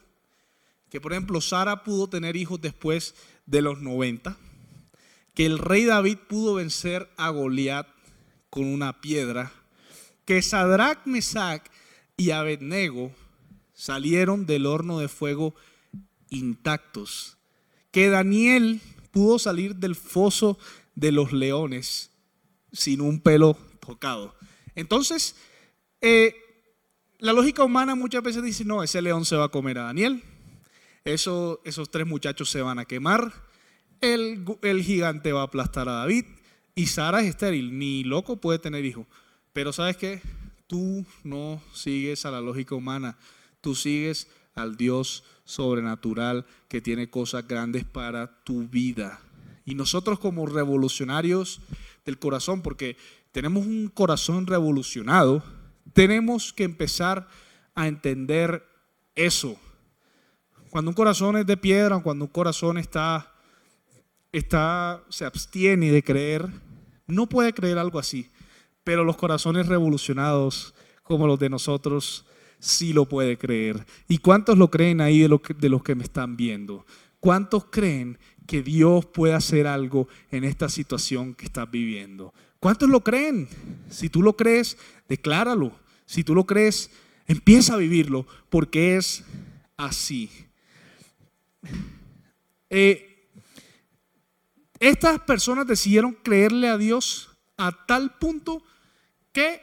que 0.89 1.01
por 1.01 1.11
ejemplo 1.11 1.41
Sara 1.41 1.83
pudo 1.83 2.07
tener 2.07 2.37
hijos 2.37 2.61
después 2.61 3.15
de 3.47 3.61
los 3.61 3.81
90, 3.81 4.37
que 5.33 5.45
el 5.45 5.57
rey 5.57 5.83
David 5.83 6.19
pudo 6.29 6.53
vencer 6.53 7.09
a 7.17 7.31
Goliat 7.31 7.87
con 8.49 8.63
una 8.63 9.01
piedra, 9.01 9.51
que 10.23 10.41
Sadrach, 10.41 11.05
Mesach 11.05 11.63
y 12.15 12.31
Abednego 12.31 13.11
salieron 13.79 14.45
del 14.45 14.65
horno 14.65 14.99
de 14.99 15.07
fuego 15.07 15.55
intactos, 16.29 17.37
que 17.91 18.09
Daniel 18.09 18.81
pudo 19.11 19.39
salir 19.39 19.77
del 19.77 19.95
foso 19.95 20.59
de 20.95 21.13
los 21.13 21.31
leones 21.31 22.11
sin 22.73 22.99
un 22.99 23.21
pelo 23.21 23.57
tocado. 23.79 24.35
Entonces, 24.75 25.37
eh, 26.01 26.35
la 27.19 27.31
lógica 27.31 27.63
humana 27.63 27.95
muchas 27.95 28.21
veces 28.21 28.43
dice, 28.43 28.65
no, 28.65 28.83
ese 28.83 29.01
león 29.01 29.23
se 29.23 29.37
va 29.37 29.45
a 29.45 29.49
comer 29.49 29.77
a 29.77 29.83
Daniel, 29.83 30.23
esos 31.05 31.89
tres 31.89 32.05
muchachos 32.05 32.49
se 32.49 32.61
van 32.61 32.79
a 32.79 32.85
quemar, 32.85 33.31
el, 34.01 34.43
el 34.61 34.83
gigante 34.83 35.31
va 35.31 35.39
a 35.39 35.45
aplastar 35.45 35.87
a 35.87 35.93
David 35.93 36.25
y 36.75 36.87
Sara 36.87 37.21
es 37.21 37.29
estéril, 37.29 37.79
ni 37.79 38.03
loco 38.03 38.41
puede 38.41 38.59
tener 38.59 38.83
hijo. 38.83 39.07
Pero 39.53 39.71
sabes 39.71 39.95
qué, 39.95 40.21
tú 40.67 41.05
no 41.23 41.61
sigues 41.73 42.25
a 42.25 42.31
la 42.31 42.41
lógica 42.41 42.75
humana, 42.75 43.17
tú 43.61 43.75
sigues 43.75 44.27
al 44.55 44.77
Dios 44.77 45.23
sobrenatural 45.43 46.45
que 46.67 46.81
tiene 46.81 47.09
cosas 47.09 47.47
grandes 47.47 47.83
para 47.83 48.43
tu 48.43 48.67
vida. 48.67 49.19
Y 49.65 49.75
nosotros 49.75 50.19
como 50.19 50.45
revolucionarios 50.45 51.61
del 52.05 52.19
corazón, 52.19 52.61
porque 52.61 52.97
tenemos 53.31 53.65
un 53.65 53.87
corazón 53.87 54.47
revolucionado, 54.47 55.43
tenemos 55.93 56.53
que 56.53 56.63
empezar 56.63 57.27
a 57.75 57.87
entender 57.87 58.65
eso. 59.15 59.57
Cuando 60.69 60.91
un 60.91 60.95
corazón 60.95 61.37
es 61.37 61.45
de 61.45 61.57
piedra, 61.57 61.99
cuando 61.99 62.25
un 62.25 62.31
corazón 62.31 62.77
está, 62.77 63.33
está, 64.31 65.03
se 65.09 65.25
abstiene 65.25 65.91
de 65.91 66.03
creer, 66.03 66.47
no 67.07 67.27
puede 67.27 67.53
creer 67.53 67.77
algo 67.77 67.99
así. 67.99 68.29
Pero 68.83 69.03
los 69.03 69.17
corazones 69.17 69.67
revolucionados 69.67 70.73
como 71.03 71.27
los 71.27 71.39
de 71.39 71.49
nosotros 71.49 72.25
sí 72.59 72.93
lo 72.93 73.07
puede 73.07 73.37
creer. 73.37 73.85
¿Y 74.07 74.19
cuántos 74.19 74.57
lo 74.57 74.69
creen 74.69 75.01
ahí 75.01 75.19
de, 75.19 75.69
los 75.69 75.83
que 75.83 75.95
me 75.95 76.03
están 76.03 76.37
viendo? 76.37 76.85
¿Cuántos 77.19 77.65
creen 77.65 78.17
que 78.45 78.61
Dios 78.61 79.05
puede 79.05 79.33
hacer 79.33 79.67
algo 79.67 80.07
en 80.31 80.43
esta 80.43 80.69
situación 80.69 81.33
que 81.33 81.45
estás 81.45 81.69
viviendo? 81.69 82.33
¿Cuántos 82.59 82.89
lo 82.89 83.03
creen? 83.03 83.47
Si 83.89 84.09
tú 84.09 84.21
lo 84.21 84.35
crees, 84.35 84.77
decláralo. 85.07 85.71
Si 86.05 86.23
tú 86.23 86.35
lo 86.35 86.45
crees, 86.45 86.91
empieza 87.27 87.75
a 87.75 87.77
vivirlo, 87.77 88.25
porque 88.49 88.97
es 88.97 89.23
así. 89.77 90.29
Eh, 92.69 93.27
estas 94.79 95.19
personas 95.21 95.67
decidieron 95.67 96.13
creerle 96.13 96.69
a 96.69 96.77
Dios 96.77 97.29
a 97.57 97.85
tal 97.85 98.17
punto 98.17 98.63
que 99.31 99.61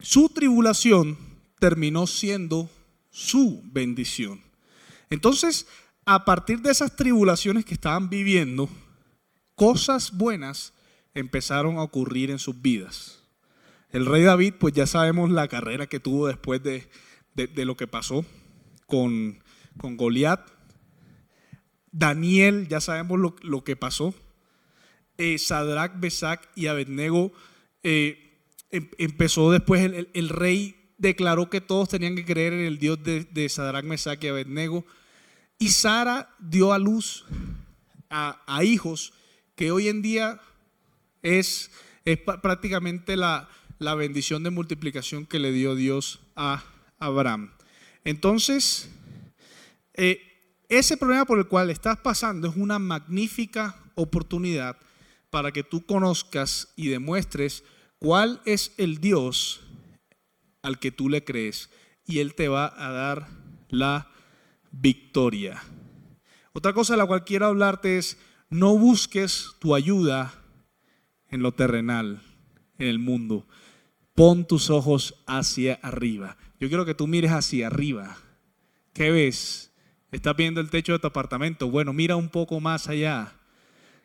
su 0.00 0.28
tribulación 0.28 1.25
terminó 1.58 2.06
siendo 2.06 2.70
su 3.10 3.62
bendición. 3.64 4.42
Entonces, 5.10 5.66
a 6.04 6.24
partir 6.24 6.60
de 6.60 6.70
esas 6.70 6.96
tribulaciones 6.96 7.64
que 7.64 7.74
estaban 7.74 8.08
viviendo, 8.08 8.68
cosas 9.54 10.12
buenas 10.12 10.72
empezaron 11.14 11.78
a 11.78 11.82
ocurrir 11.82 12.30
en 12.30 12.38
sus 12.38 12.60
vidas. 12.60 13.22
El 13.90 14.06
rey 14.06 14.22
David, 14.22 14.54
pues 14.58 14.74
ya 14.74 14.86
sabemos 14.86 15.30
la 15.30 15.48
carrera 15.48 15.86
que 15.86 16.00
tuvo 16.00 16.26
después 16.26 16.62
de, 16.62 16.86
lo 17.64 17.76
que 17.76 17.86
pasó 17.86 18.24
con, 18.86 19.42
con 19.78 19.96
Goliat. 19.96 20.40
Daniel, 21.90 22.68
ya 22.68 22.80
sabemos 22.80 23.34
lo, 23.42 23.64
que 23.64 23.74
pasó. 23.74 24.14
Eh, 25.16 25.38
Sadrach, 25.38 25.98
Besach 25.98 26.42
y 26.54 26.66
Abednego 26.66 27.32
eh, 27.82 28.38
em, 28.70 28.90
empezó 28.98 29.50
después, 29.50 29.90
el, 30.12 30.28
rey 30.28 30.75
declaró 30.98 31.50
que 31.50 31.60
todos 31.60 31.88
tenían 31.88 32.16
que 32.16 32.24
creer 32.24 32.52
en 32.52 32.66
el 32.66 32.78
Dios 32.78 33.02
de, 33.02 33.24
de 33.24 33.48
Sadrach, 33.48 33.84
Mesach 33.84 34.22
y 34.22 34.28
Abednego. 34.28 34.84
Y 35.58 35.68
Sara 35.68 36.34
dio 36.38 36.72
a 36.72 36.78
luz 36.78 37.24
a, 38.10 38.62
hijos 38.62 39.12
que 39.54 39.70
hoy 39.70 39.88
en 39.88 40.02
día 40.02 40.40
es, 41.22 41.70
es 42.04 42.18
prácticamente 42.18 43.16
la, 43.16 43.48
la, 43.78 43.94
bendición 43.94 44.42
de 44.42 44.50
multiplicación 44.50 45.26
que 45.26 45.38
le 45.38 45.52
dio 45.52 45.74
Dios 45.74 46.20
a 46.36 46.62
Abraham. 46.98 47.52
Entonces, 48.04 48.88
eh, 49.94 50.20
ese 50.68 50.96
problema 50.96 51.24
por 51.24 51.38
el 51.38 51.46
cual 51.46 51.70
estás 51.70 51.98
pasando 51.98 52.48
es 52.48 52.56
una 52.56 52.78
magnífica 52.78 53.76
oportunidad 53.94 54.76
para 55.30 55.52
que 55.52 55.62
tú 55.62 55.84
conozcas 55.84 56.68
y 56.76 56.88
demuestres 56.88 57.64
cuál 57.98 58.40
es 58.44 58.72
el 58.76 58.98
Dios 58.98 59.65
al 60.66 60.80
que 60.80 60.90
tú 60.90 61.08
le 61.08 61.22
crees 61.22 61.70
y 62.04 62.18
Él 62.18 62.34
te 62.34 62.48
va 62.48 62.74
a 62.76 62.90
dar 62.90 63.28
la 63.68 64.10
victoria. 64.72 65.62
Otra 66.52 66.72
cosa 66.72 66.94
de 66.94 66.98
la 66.98 67.06
cual 67.06 67.24
quiero 67.24 67.46
hablarte 67.46 67.98
es, 67.98 68.18
no 68.50 68.76
busques 68.76 69.52
tu 69.60 69.76
ayuda 69.76 70.34
en 71.30 71.42
lo 71.42 71.52
terrenal. 71.52 72.20
en 72.78 72.88
el 72.88 72.98
mundo. 72.98 73.46
Pon 74.14 74.46
tus 74.46 74.68
ojos 74.68 75.22
hacia 75.26 75.74
arriba. 75.82 76.36
Yo 76.60 76.68
quiero 76.68 76.84
que 76.84 76.94
tú 76.94 77.06
mires 77.06 77.30
hacia 77.30 77.68
arriba. 77.68 78.18
¿Qué 78.92 79.10
ves? 79.10 79.72
¿Estás 80.10 80.36
viendo 80.36 80.60
el 80.60 80.68
techo 80.68 80.92
de 80.92 80.98
tu 80.98 81.06
apartamento? 81.06 81.70
Bueno, 81.70 81.92
mira 81.92 82.16
un 82.16 82.28
poco 82.28 82.60
más 82.60 82.88
allá. 82.88 83.32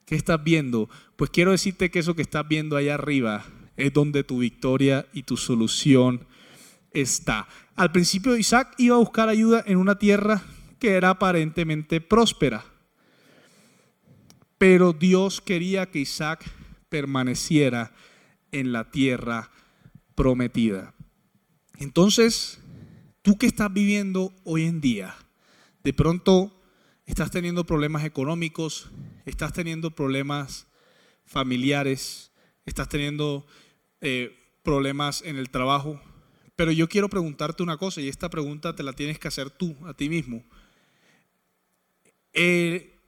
¿Qué 0.05 0.15
estás 0.15 0.41
viendo? 0.41 0.89
Pues 1.15 1.31
quiero 1.31 1.51
decirte 1.51 1.89
que 1.91 1.99
eso 1.99 2.15
que 2.15 2.21
estás 2.21 2.47
viendo 2.47 2.77
allá 2.77 2.93
arriba 2.95 3.45
es 3.75 3.91
donde 3.91 4.23
tu 4.23 4.39
victoria 4.39 5.05
y 5.11 5.23
tu 5.23 5.37
solución 5.37 6.27
está. 6.93 7.47
Al 7.75 7.91
principio 7.91 8.37
Isaac 8.37 8.73
iba 8.77 8.95
a 8.95 8.99
buscar 8.99 9.29
ayuda 9.29 9.63
en 9.65 9.77
una 9.77 9.97
tierra 9.97 10.43
que 10.79 10.95
era 10.95 11.11
aparentemente 11.11 12.01
próspera. 12.01 12.65
Pero 14.57 14.93
Dios 14.93 15.41
quería 15.41 15.89
que 15.89 15.99
Isaac 15.99 16.43
permaneciera 16.89 17.93
en 18.51 18.71
la 18.73 18.91
tierra 18.91 19.49
prometida. 20.15 20.93
Entonces, 21.79 22.59
tú 23.21 23.37
que 23.37 23.47
estás 23.47 23.73
viviendo 23.73 24.33
hoy 24.43 24.63
en 24.63 24.81
día, 24.81 25.15
de 25.83 25.93
pronto 25.93 26.61
estás 27.05 27.31
teniendo 27.31 27.65
problemas 27.65 28.03
económicos, 28.03 28.91
estás 29.25 29.53
teniendo 29.53 29.91
problemas 29.91 30.67
familiares, 31.25 32.31
estás 32.65 32.89
teniendo 32.89 33.45
eh, 34.01 34.37
problemas 34.63 35.21
en 35.23 35.37
el 35.37 35.49
trabajo, 35.49 35.99
pero 36.61 36.71
yo 36.71 36.87
quiero 36.87 37.09
preguntarte 37.09 37.63
una 37.63 37.75
cosa 37.75 38.01
y 38.01 38.07
esta 38.07 38.29
pregunta 38.29 38.75
te 38.75 38.83
la 38.83 38.93
tienes 38.93 39.17
que 39.17 39.27
hacer 39.27 39.49
tú, 39.49 39.75
a 39.87 39.95
ti 39.95 40.09
mismo. 40.09 40.43
Eh, 42.33 42.99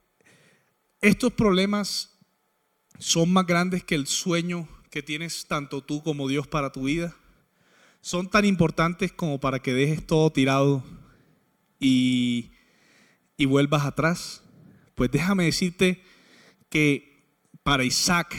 estos 1.00 1.32
problemas 1.34 2.18
son 2.98 3.32
más 3.32 3.46
grandes 3.46 3.84
que 3.84 3.94
el 3.94 4.08
sueño 4.08 4.66
que 4.90 5.04
tienes 5.04 5.46
tanto 5.46 5.84
tú 5.84 6.02
como 6.02 6.26
Dios 6.26 6.48
para 6.48 6.72
tu 6.72 6.86
vida. 6.86 7.14
Son 8.00 8.28
tan 8.28 8.44
importantes 8.44 9.12
como 9.12 9.38
para 9.38 9.60
que 9.60 9.72
dejes 9.72 10.04
todo 10.04 10.30
tirado 10.30 10.82
y, 11.78 12.50
y 13.36 13.44
vuelvas 13.44 13.86
atrás. 13.86 14.42
Pues 14.96 15.12
déjame 15.12 15.44
decirte 15.44 16.02
que 16.70 17.22
para 17.62 17.84
Isaac 17.84 18.34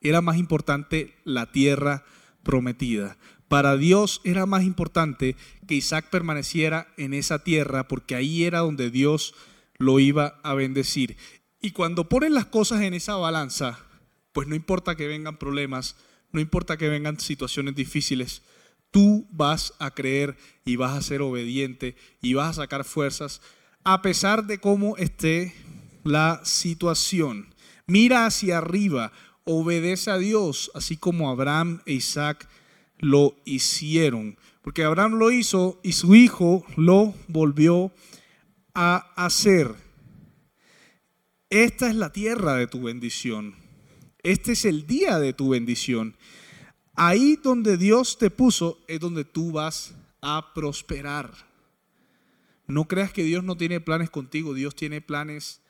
era 0.00 0.20
más 0.20 0.38
importante 0.38 1.14
la 1.22 1.52
tierra 1.52 2.04
prometida. 2.42 3.16
Para 3.54 3.76
Dios 3.76 4.20
era 4.24 4.46
más 4.46 4.64
importante 4.64 5.36
que 5.68 5.76
Isaac 5.76 6.10
permaneciera 6.10 6.88
en 6.96 7.14
esa 7.14 7.44
tierra 7.44 7.86
porque 7.86 8.16
ahí 8.16 8.42
era 8.42 8.58
donde 8.58 8.90
Dios 8.90 9.32
lo 9.78 10.00
iba 10.00 10.40
a 10.42 10.54
bendecir. 10.54 11.16
Y 11.62 11.70
cuando 11.70 12.08
ponen 12.08 12.34
las 12.34 12.46
cosas 12.46 12.82
en 12.82 12.94
esa 12.94 13.14
balanza, 13.14 13.78
pues 14.32 14.48
no 14.48 14.56
importa 14.56 14.96
que 14.96 15.06
vengan 15.06 15.36
problemas, 15.36 15.94
no 16.32 16.40
importa 16.40 16.76
que 16.76 16.88
vengan 16.88 17.20
situaciones 17.20 17.76
difíciles, 17.76 18.42
tú 18.90 19.24
vas 19.30 19.74
a 19.78 19.92
creer 19.92 20.36
y 20.64 20.74
vas 20.74 20.96
a 20.96 21.02
ser 21.02 21.22
obediente 21.22 21.94
y 22.20 22.34
vas 22.34 22.50
a 22.58 22.62
sacar 22.62 22.82
fuerzas 22.82 23.40
a 23.84 24.02
pesar 24.02 24.46
de 24.46 24.58
cómo 24.58 24.96
esté 24.96 25.54
la 26.02 26.40
situación. 26.42 27.54
Mira 27.86 28.26
hacia 28.26 28.58
arriba, 28.58 29.12
obedece 29.44 30.10
a 30.10 30.18
Dios, 30.18 30.72
así 30.74 30.96
como 30.96 31.30
Abraham 31.30 31.82
e 31.86 31.92
Isaac 31.92 32.48
lo 33.04 33.36
hicieron. 33.44 34.38
Porque 34.62 34.82
Abraham 34.82 35.14
lo 35.14 35.30
hizo 35.30 35.78
y 35.82 35.92
su 35.92 36.14
hijo 36.14 36.64
lo 36.76 37.14
volvió 37.28 37.92
a 38.72 39.12
hacer. 39.14 39.74
Esta 41.50 41.88
es 41.88 41.94
la 41.94 42.12
tierra 42.12 42.54
de 42.56 42.66
tu 42.66 42.82
bendición. 42.82 43.54
Este 44.22 44.52
es 44.52 44.64
el 44.64 44.86
día 44.86 45.18
de 45.18 45.34
tu 45.34 45.50
bendición. 45.50 46.16
Ahí 46.94 47.36
donde 47.36 47.76
Dios 47.76 48.18
te 48.18 48.30
puso 48.30 48.80
es 48.88 49.00
donde 49.00 49.24
tú 49.24 49.52
vas 49.52 49.94
a 50.22 50.54
prosperar. 50.54 51.30
No 52.66 52.88
creas 52.88 53.12
que 53.12 53.22
Dios 53.22 53.44
no 53.44 53.56
tiene 53.56 53.80
planes 53.80 54.08
contigo. 54.08 54.54
Dios 54.54 54.74
tiene 54.74 55.02
planes 55.02 55.60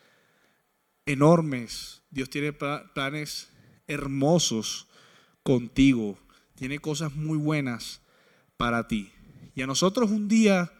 enormes. 1.04 2.02
Dios 2.10 2.30
tiene 2.30 2.52
planes 2.52 3.48
hermosos 3.88 4.86
contigo. 5.42 6.16
Tiene 6.54 6.78
cosas 6.78 7.14
muy 7.14 7.38
buenas 7.38 8.00
para 8.56 8.86
ti. 8.86 9.10
Y 9.54 9.62
a 9.62 9.66
nosotros 9.66 10.10
un 10.10 10.28
día, 10.28 10.72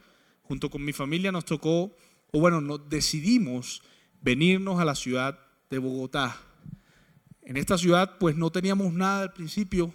junto 0.43 0.69
con 0.69 0.83
mi 0.83 0.93
familia, 0.93 1.31
nos 1.31 1.45
tocó, 1.45 1.95
o 2.31 2.39
bueno, 2.39 2.61
nos 2.61 2.89
decidimos 2.89 3.81
venirnos 4.21 4.79
a 4.79 4.85
la 4.85 4.95
ciudad 4.95 5.39
de 5.69 5.77
Bogotá. 5.77 6.37
En 7.41 7.57
esta 7.57 7.77
ciudad 7.77 8.17
pues 8.19 8.35
no 8.35 8.51
teníamos 8.51 8.91
nada 8.91 9.21
al 9.21 9.33
principio, 9.33 9.93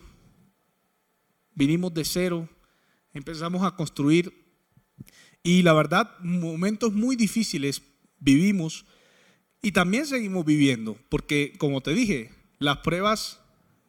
vinimos 1.55 1.93
de 1.93 2.05
cero, 2.05 2.49
empezamos 3.13 3.63
a 3.65 3.75
construir 3.75 4.33
y 5.43 5.63
la 5.63 5.73
verdad 5.73 6.17
momentos 6.21 6.93
muy 6.93 7.17
difíciles 7.17 7.83
vivimos 8.21 8.87
y 9.63 9.73
también 9.73 10.07
seguimos 10.07 10.45
viviendo, 10.45 10.97
porque 11.09 11.55
como 11.59 11.81
te 11.81 11.93
dije, 11.93 12.31
las 12.59 12.79
pruebas 12.79 13.41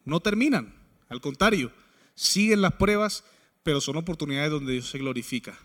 no 0.04 0.20
terminan, 0.20 0.74
al 1.08 1.20
contrario, 1.20 1.72
siguen 2.14 2.62
las 2.62 2.74
pruebas, 2.74 3.24
pero 3.62 3.80
son 3.80 3.96
oportunidades 3.96 4.50
donde 4.50 4.72
Dios 4.72 4.90
se 4.90 4.98
glorifica. 4.98 5.58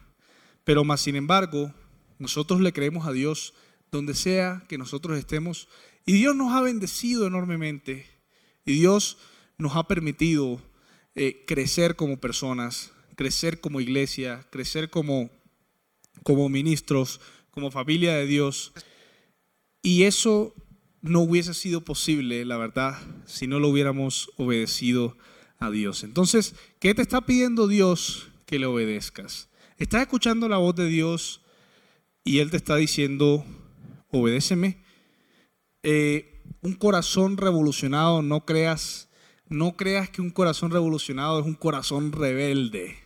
Pero 0.63 0.83
más 0.83 1.01
sin 1.01 1.15
embargo, 1.15 1.73
nosotros 2.19 2.61
le 2.61 2.73
creemos 2.73 3.07
a 3.07 3.11
Dios 3.11 3.53
donde 3.91 4.13
sea 4.13 4.63
que 4.67 4.77
nosotros 4.77 5.17
estemos. 5.17 5.67
Y 6.05 6.13
Dios 6.13 6.35
nos 6.35 6.53
ha 6.53 6.61
bendecido 6.61 7.27
enormemente. 7.27 8.05
Y 8.65 8.73
Dios 8.73 9.17
nos 9.57 9.75
ha 9.75 9.87
permitido 9.87 10.61
eh, 11.15 11.45
crecer 11.47 11.95
como 11.95 12.19
personas, 12.19 12.91
crecer 13.15 13.59
como 13.59 13.81
iglesia, 13.81 14.45
crecer 14.51 14.89
como, 14.89 15.29
como 16.23 16.49
ministros, 16.49 17.21
como 17.51 17.71
familia 17.71 18.15
de 18.15 18.27
Dios. 18.27 18.73
Y 19.81 20.03
eso 20.03 20.53
no 21.01 21.21
hubiese 21.21 21.53
sido 21.53 21.81
posible, 21.81 22.43
la 22.45 22.57
verdad, 22.57 22.99
si 23.25 23.47
no 23.47 23.59
lo 23.59 23.69
hubiéramos 23.69 24.29
obedecido 24.37 25.17
a 25.59 25.69
Dios. 25.69 26.03
Entonces, 26.03 26.55
¿qué 26.79 26.93
te 26.93 27.01
está 27.01 27.21
pidiendo 27.21 27.67
Dios 27.67 28.29
que 28.45 28.59
le 28.59 28.65
obedezcas? 28.65 29.49
Estás 29.77 30.01
escuchando 30.01 30.47
la 30.47 30.57
voz 30.57 30.75
de 30.75 30.87
Dios 30.87 31.41
y 32.23 32.39
Él 32.39 32.51
te 32.51 32.57
está 32.57 32.75
diciendo, 32.75 33.45
obedéceme. 34.09 34.83
Eh, 35.83 36.43
un 36.61 36.73
corazón 36.73 37.37
revolucionado, 37.37 38.21
no 38.21 38.45
creas, 38.45 39.09
no 39.47 39.77
creas 39.77 40.09
que 40.09 40.21
un 40.21 40.31
corazón 40.31 40.71
revolucionado 40.71 41.39
es 41.39 41.45
un 41.45 41.55
corazón 41.55 42.11
rebelde. 42.11 42.97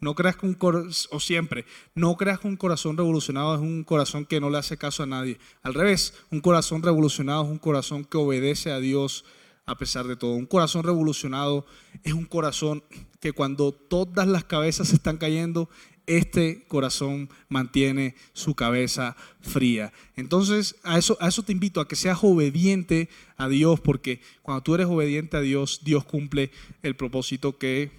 No 0.00 0.14
creas 0.14 0.36
que 0.36 0.46
un 0.46 0.54
corazón, 0.54 0.92
o 1.10 1.18
siempre, 1.18 1.64
no 1.94 2.16
creas 2.16 2.38
que 2.38 2.46
un 2.46 2.56
corazón 2.56 2.96
revolucionado 2.96 3.56
es 3.56 3.60
un 3.60 3.82
corazón 3.82 4.26
que 4.26 4.40
no 4.40 4.48
le 4.48 4.58
hace 4.58 4.78
caso 4.78 5.02
a 5.02 5.06
nadie. 5.06 5.38
Al 5.62 5.74
revés, 5.74 6.14
un 6.30 6.40
corazón 6.40 6.82
revolucionado 6.82 7.44
es 7.44 7.50
un 7.50 7.58
corazón 7.58 8.04
que 8.04 8.16
obedece 8.16 8.70
a 8.70 8.78
Dios 8.78 9.24
a 9.68 9.76
pesar 9.76 10.06
de 10.06 10.16
todo. 10.16 10.32
Un 10.32 10.46
corazón 10.46 10.82
revolucionado 10.82 11.66
es 12.02 12.14
un 12.14 12.24
corazón 12.24 12.82
que 13.20 13.32
cuando 13.32 13.72
todas 13.72 14.26
las 14.26 14.44
cabezas 14.44 14.88
se 14.88 14.96
están 14.96 15.18
cayendo, 15.18 15.68
este 16.06 16.64
corazón 16.68 17.28
mantiene 17.50 18.14
su 18.32 18.54
cabeza 18.54 19.14
fría. 19.42 19.92
Entonces, 20.16 20.76
a 20.84 20.96
eso, 20.96 21.18
a 21.20 21.28
eso 21.28 21.42
te 21.42 21.52
invito, 21.52 21.80
a 21.80 21.86
que 21.86 21.96
seas 21.96 22.20
obediente 22.22 23.10
a 23.36 23.46
Dios, 23.48 23.78
porque 23.80 24.22
cuando 24.40 24.62
tú 24.62 24.74
eres 24.74 24.86
obediente 24.86 25.36
a 25.36 25.40
Dios, 25.40 25.80
Dios 25.84 26.04
cumple 26.04 26.50
el 26.82 26.96
propósito 26.96 27.58
que 27.58 27.90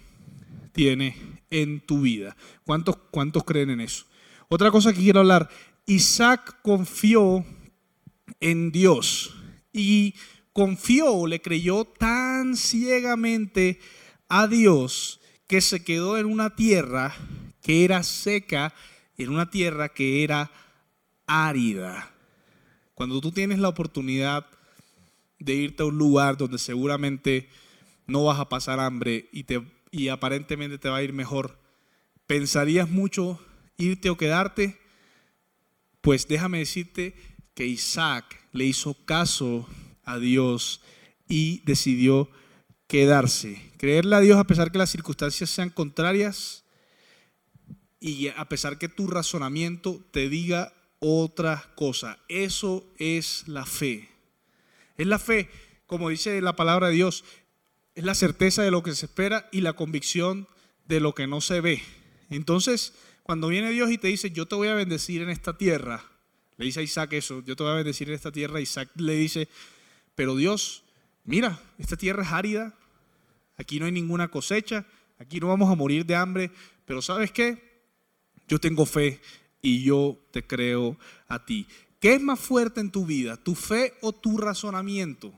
tiene 0.72 1.16
en 1.50 1.80
tu 1.80 2.00
vida. 2.00 2.36
¿Cuántos, 2.64 2.96
cuántos 3.12 3.44
creen 3.44 3.70
en 3.70 3.80
eso? 3.80 4.06
Otra 4.48 4.72
cosa 4.72 4.92
que 4.92 5.02
quiero 5.02 5.20
hablar, 5.20 5.48
Isaac 5.86 6.58
confió 6.62 7.44
en 8.40 8.72
Dios 8.72 9.36
y 9.72 10.14
confió, 10.52 11.26
le 11.26 11.40
creyó 11.40 11.84
tan 11.84 12.56
ciegamente 12.56 13.80
a 14.28 14.46
Dios 14.46 15.20
que 15.46 15.60
se 15.60 15.82
quedó 15.82 16.18
en 16.18 16.26
una 16.26 16.54
tierra 16.54 17.14
que 17.62 17.84
era 17.84 18.02
seca 18.02 18.74
en 19.22 19.30
una 19.30 19.50
tierra 19.50 19.90
que 19.90 20.24
era 20.24 20.50
árida. 21.26 22.10
Cuando 22.94 23.20
tú 23.20 23.32
tienes 23.32 23.58
la 23.58 23.68
oportunidad 23.68 24.46
de 25.38 25.54
irte 25.54 25.82
a 25.82 25.86
un 25.86 25.98
lugar 25.98 26.36
donde 26.36 26.58
seguramente 26.58 27.48
no 28.06 28.24
vas 28.24 28.40
a 28.40 28.48
pasar 28.48 28.80
hambre 28.80 29.28
y, 29.32 29.44
te, 29.44 29.62
y 29.90 30.08
aparentemente 30.08 30.78
te 30.78 30.88
va 30.88 30.98
a 30.98 31.02
ir 31.02 31.12
mejor, 31.12 31.58
¿pensarías 32.26 32.88
mucho 32.88 33.40
irte 33.76 34.10
o 34.10 34.16
quedarte? 34.16 34.78
Pues 36.00 36.26
déjame 36.26 36.58
decirte 36.58 37.14
que 37.54 37.66
Isaac 37.66 38.40
le 38.52 38.64
hizo 38.64 38.94
caso 39.04 39.68
a 40.04 40.18
Dios 40.18 40.80
y 41.28 41.62
decidió 41.64 42.30
quedarse. 42.86 43.72
Creerle 43.76 44.16
a 44.16 44.20
Dios 44.20 44.38
a 44.38 44.44
pesar 44.44 44.72
que 44.72 44.78
las 44.78 44.90
circunstancias 44.90 45.50
sean 45.50 45.70
contrarias 45.70 46.64
y 48.00 48.28
a 48.28 48.48
pesar 48.48 48.78
que 48.78 48.88
tu 48.88 49.06
razonamiento 49.06 50.04
te 50.10 50.28
diga 50.28 50.72
otra 50.98 51.70
cosa. 51.76 52.18
Eso 52.28 52.84
es 52.98 53.46
la 53.46 53.64
fe. 53.64 54.08
Es 54.96 55.06
la 55.06 55.18
fe, 55.18 55.48
como 55.86 56.08
dice 56.08 56.40
la 56.40 56.56
palabra 56.56 56.88
de 56.88 56.94
Dios. 56.94 57.24
es 57.94 58.04
la 58.04 58.14
certeza 58.14 58.62
de 58.62 58.70
lo 58.70 58.82
que 58.82 58.94
se 58.94 59.06
espera 59.06 59.48
y 59.52 59.60
la 59.60 59.74
convicción 59.74 60.46
de 60.86 61.00
lo 61.00 61.14
que 61.14 61.26
no 61.26 61.40
se 61.40 61.60
ve. 61.60 61.82
Entonces, 62.30 62.94
cuando 63.22 63.48
viene 63.48 63.70
Dios 63.70 63.90
y 63.90 63.98
te 63.98 64.08
dice, 64.08 64.30
yo 64.30 64.46
te 64.46 64.54
voy 64.54 64.68
a 64.68 64.74
bendecir 64.74 65.22
en 65.22 65.30
esta 65.30 65.56
tierra, 65.56 66.04
le 66.56 66.66
dice 66.66 66.80
a 66.80 66.82
Isaac 66.82 67.12
eso, 67.14 67.42
yo 67.44 67.56
te 67.56 67.62
voy 67.62 67.72
a 67.72 67.76
bendecir 67.76 68.08
en 68.08 68.14
esta 68.14 68.32
tierra, 68.32 68.60
Isaac 68.60 68.90
le 68.96 69.14
dice, 69.14 69.48
pero 70.20 70.36
Dios, 70.36 70.84
mira, 71.24 71.58
esta 71.78 71.96
tierra 71.96 72.22
es 72.22 72.30
árida, 72.30 72.74
aquí 73.56 73.80
no 73.80 73.86
hay 73.86 73.92
ninguna 73.92 74.28
cosecha, 74.28 74.84
aquí 75.18 75.40
no 75.40 75.48
vamos 75.48 75.72
a 75.72 75.74
morir 75.74 76.04
de 76.04 76.14
hambre, 76.14 76.50
pero 76.84 77.00
¿sabes 77.00 77.32
qué? 77.32 77.80
Yo 78.46 78.58
tengo 78.58 78.84
fe 78.84 79.18
y 79.62 79.82
yo 79.82 80.18
te 80.30 80.46
creo 80.46 80.98
a 81.26 81.42
ti. 81.46 81.66
¿Qué 82.00 82.12
es 82.12 82.20
más 82.20 82.38
fuerte 82.38 82.82
en 82.82 82.90
tu 82.90 83.06
vida, 83.06 83.38
tu 83.38 83.54
fe 83.54 83.94
o 84.02 84.12
tu 84.12 84.36
razonamiento? 84.36 85.32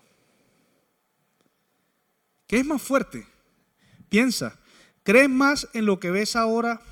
¿Qué 2.49 2.59
es 2.59 2.67
más 2.67 2.83
fuerte? 2.83 3.25
Piensa, 4.09 4.59
¿crees 5.05 5.31
más 5.31 5.69
en 5.75 5.87
lo 5.87 6.01
que 6.01 6.11
ves 6.11 6.35
ahora 6.35 6.83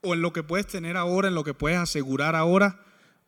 o 0.00 0.14
en 0.14 0.20
lo 0.20 0.32
que 0.32 0.42
puedes 0.42 0.66
tener 0.66 0.96
ahora, 0.96 1.28
en 1.28 1.36
lo 1.36 1.44
que 1.44 1.54
puedes 1.54 1.78
asegurar 1.78 2.34
ahora? 2.34 2.84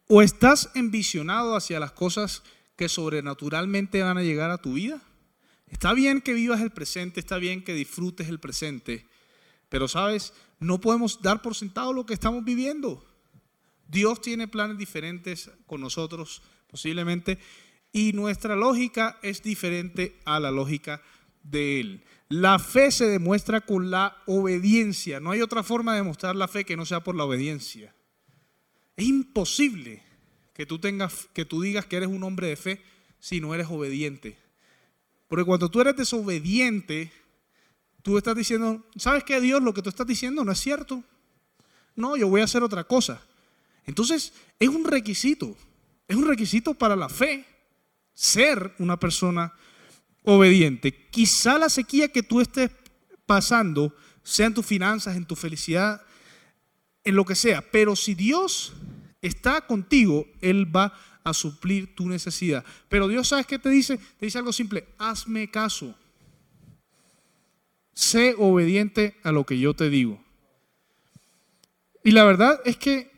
¿O 0.08 0.22
estás 0.22 0.72
envisionado 0.74 1.54
hacia 1.54 1.78
las 1.78 1.92
cosas 1.92 2.42
que 2.82 2.88
sobrenaturalmente 2.88 4.02
van 4.02 4.18
a 4.18 4.24
llegar 4.24 4.50
a 4.50 4.58
tu 4.58 4.72
vida? 4.72 5.00
Está 5.68 5.92
bien 5.92 6.20
que 6.20 6.32
vivas 6.32 6.60
el 6.60 6.72
presente, 6.72 7.20
está 7.20 7.38
bien 7.38 7.62
que 7.62 7.74
disfrutes 7.74 8.28
el 8.28 8.40
presente, 8.40 9.06
pero 9.68 9.86
sabes, 9.86 10.34
no 10.58 10.80
podemos 10.80 11.22
dar 11.22 11.42
por 11.42 11.54
sentado 11.54 11.92
lo 11.92 12.06
que 12.06 12.14
estamos 12.14 12.44
viviendo. 12.44 13.06
Dios 13.86 14.20
tiene 14.20 14.48
planes 14.48 14.78
diferentes 14.78 15.48
con 15.68 15.80
nosotros, 15.80 16.42
posiblemente, 16.66 17.38
y 17.92 18.14
nuestra 18.14 18.56
lógica 18.56 19.20
es 19.22 19.44
diferente 19.44 20.18
a 20.24 20.40
la 20.40 20.50
lógica 20.50 21.00
de 21.44 21.78
Él. 21.78 22.04
La 22.30 22.58
fe 22.58 22.90
se 22.90 23.06
demuestra 23.06 23.60
con 23.60 23.92
la 23.92 24.16
obediencia. 24.26 25.20
No 25.20 25.30
hay 25.30 25.40
otra 25.40 25.62
forma 25.62 25.92
de 25.92 25.98
demostrar 25.98 26.34
la 26.34 26.48
fe 26.48 26.64
que 26.64 26.76
no 26.76 26.84
sea 26.84 27.04
por 27.04 27.14
la 27.14 27.26
obediencia. 27.26 27.94
Es 28.96 29.06
imposible 29.06 30.02
que 30.54 30.66
tú 30.66 30.78
tengas, 30.78 31.28
que 31.32 31.44
tú 31.44 31.62
digas 31.62 31.86
que 31.86 31.96
eres 31.96 32.08
un 32.08 32.22
hombre 32.24 32.48
de 32.48 32.56
fe 32.56 32.82
si 33.18 33.40
no 33.40 33.54
eres 33.54 33.68
obediente. 33.70 34.38
Porque 35.28 35.44
cuando 35.44 35.70
tú 35.70 35.80
eres 35.80 35.96
desobediente, 35.96 37.10
tú 38.02 38.18
estás 38.18 38.36
diciendo, 38.36 38.84
¿sabes 38.96 39.24
qué 39.24 39.40
Dios? 39.40 39.62
Lo 39.62 39.72
que 39.72 39.82
tú 39.82 39.88
estás 39.88 40.06
diciendo 40.06 40.44
no 40.44 40.52
es 40.52 40.60
cierto. 40.60 41.02
No, 41.94 42.16
yo 42.16 42.28
voy 42.28 42.40
a 42.40 42.44
hacer 42.44 42.62
otra 42.62 42.84
cosa. 42.84 43.22
Entonces, 43.86 44.32
es 44.58 44.68
un 44.68 44.84
requisito. 44.84 45.56
Es 46.08 46.16
un 46.16 46.26
requisito 46.26 46.74
para 46.74 46.96
la 46.96 47.08
fe 47.08 47.46
ser 48.12 48.74
una 48.78 48.98
persona 48.98 49.54
obediente. 50.22 51.08
Quizá 51.10 51.58
la 51.58 51.68
sequía 51.68 52.08
que 52.08 52.22
tú 52.22 52.40
estés 52.40 52.70
pasando 53.24 53.94
sea 54.22 54.46
en 54.46 54.54
tus 54.54 54.66
finanzas, 54.66 55.16
en 55.16 55.26
tu 55.26 55.36
felicidad, 55.36 56.02
en 57.04 57.16
lo 57.16 57.24
que 57.24 57.34
sea. 57.34 57.62
Pero 57.70 57.96
si 57.96 58.14
Dios 58.14 58.72
está 59.22 59.66
contigo, 59.66 60.26
Él 60.40 60.74
va 60.74 60.92
a 61.24 61.32
suplir 61.32 61.94
tu 61.94 62.08
necesidad. 62.08 62.64
Pero 62.88 63.08
Dios, 63.08 63.28
¿sabes 63.28 63.46
qué 63.46 63.58
te 63.58 63.70
dice? 63.70 63.96
Te 63.96 64.26
dice 64.26 64.38
algo 64.38 64.52
simple, 64.52 64.86
hazme 64.98 65.50
caso. 65.50 65.94
Sé 67.94 68.34
obediente 68.36 69.16
a 69.22 69.32
lo 69.32 69.46
que 69.46 69.58
yo 69.58 69.74
te 69.74 69.88
digo. 69.88 70.22
Y 72.04 72.10
la 72.10 72.24
verdad 72.24 72.60
es 72.64 72.76
que 72.76 73.12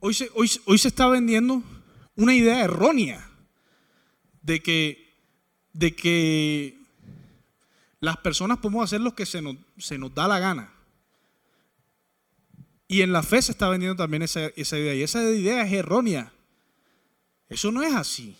hoy 0.00 0.14
se, 0.14 0.30
hoy, 0.34 0.50
hoy 0.64 0.78
se 0.78 0.88
está 0.88 1.08
vendiendo 1.08 1.62
una 2.14 2.34
idea 2.34 2.62
errónea 2.62 3.28
de 4.42 4.62
que, 4.62 5.14
de 5.72 5.94
que 5.96 6.78
las 8.00 8.16
personas 8.18 8.58
podemos 8.58 8.84
hacer 8.84 9.00
lo 9.00 9.14
que 9.14 9.26
se 9.26 9.42
nos, 9.42 9.56
se 9.76 9.98
nos 9.98 10.14
da 10.14 10.28
la 10.28 10.38
gana. 10.38 10.72
Y 12.88 13.02
en 13.02 13.12
la 13.12 13.22
fe 13.22 13.42
se 13.42 13.52
está 13.52 13.68
vendiendo 13.68 13.96
también 13.96 14.22
esa, 14.22 14.46
esa 14.56 14.78
idea. 14.78 14.94
Y 14.94 15.02
esa 15.02 15.22
idea 15.22 15.62
es 15.62 15.72
errónea. 15.72 16.32
Eso 17.50 17.70
no 17.70 17.82
es 17.82 17.94
así. 17.94 18.34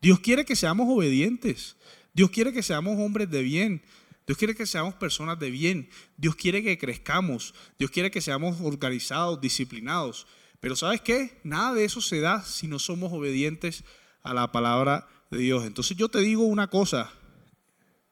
Dios 0.00 0.20
quiere 0.20 0.46
que 0.46 0.56
seamos 0.56 0.88
obedientes. 0.88 1.76
Dios 2.14 2.30
quiere 2.30 2.52
que 2.52 2.62
seamos 2.62 2.98
hombres 2.98 3.30
de 3.30 3.42
bien. 3.42 3.82
Dios 4.26 4.38
quiere 4.38 4.54
que 4.54 4.66
seamos 4.66 4.94
personas 4.94 5.38
de 5.38 5.50
bien. 5.50 5.90
Dios 6.16 6.34
quiere 6.34 6.62
que 6.62 6.78
crezcamos. 6.78 7.54
Dios 7.78 7.90
quiere 7.90 8.10
que 8.10 8.22
seamos 8.22 8.58
organizados, 8.62 9.40
disciplinados. 9.40 10.26
Pero 10.60 10.76
¿sabes 10.76 11.02
qué? 11.02 11.38
Nada 11.44 11.74
de 11.74 11.84
eso 11.84 12.00
se 12.00 12.20
da 12.20 12.42
si 12.42 12.66
no 12.66 12.78
somos 12.78 13.12
obedientes 13.12 13.84
a 14.22 14.32
la 14.32 14.50
palabra 14.50 15.06
de 15.30 15.38
Dios. 15.38 15.66
Entonces 15.66 15.94
yo 15.96 16.08
te 16.08 16.20
digo 16.20 16.44
una 16.44 16.68
cosa. 16.68 17.12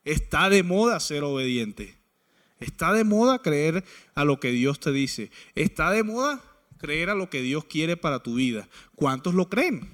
Está 0.04 0.50
de 0.50 0.62
moda 0.62 1.00
ser 1.00 1.24
obediente. 1.24 2.01
Está 2.62 2.92
de 2.92 3.04
moda 3.04 3.40
creer 3.40 3.84
a 4.14 4.24
lo 4.24 4.40
que 4.40 4.50
Dios 4.50 4.80
te 4.80 4.92
dice. 4.92 5.30
Está 5.54 5.90
de 5.90 6.02
moda 6.02 6.42
creer 6.78 7.10
a 7.10 7.14
lo 7.14 7.30
que 7.30 7.42
Dios 7.42 7.64
quiere 7.64 7.96
para 7.96 8.22
tu 8.22 8.34
vida. 8.34 8.68
¿Cuántos 8.94 9.34
lo 9.34 9.48
creen? 9.48 9.88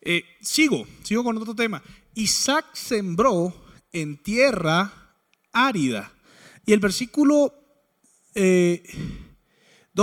Eh, 0.00 0.24
sigo, 0.40 0.86
sigo 1.02 1.22
con 1.22 1.36
otro 1.36 1.54
tema. 1.54 1.82
Isaac 2.14 2.66
sembró 2.74 3.54
en 3.92 4.16
tierra 4.16 5.14
árida. 5.52 6.12
Y 6.66 6.72
el 6.72 6.80
versículo 6.80 7.54
2 8.34 8.34
eh, 8.34 8.82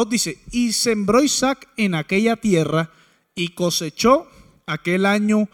dice, 0.09 0.37
y 0.51 0.73
sembró 0.73 1.21
Isaac 1.21 1.67
en 1.77 1.95
aquella 1.95 2.37
tierra 2.37 2.91
y 3.35 3.49
cosechó 3.49 4.27
aquel 4.65 5.05
año 5.05 5.49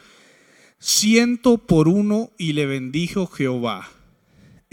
ciento 0.80 1.58
por 1.58 1.88
uno 1.88 2.32
y 2.38 2.54
le 2.54 2.66
bendijo 2.66 3.28
Jehová. 3.28 3.90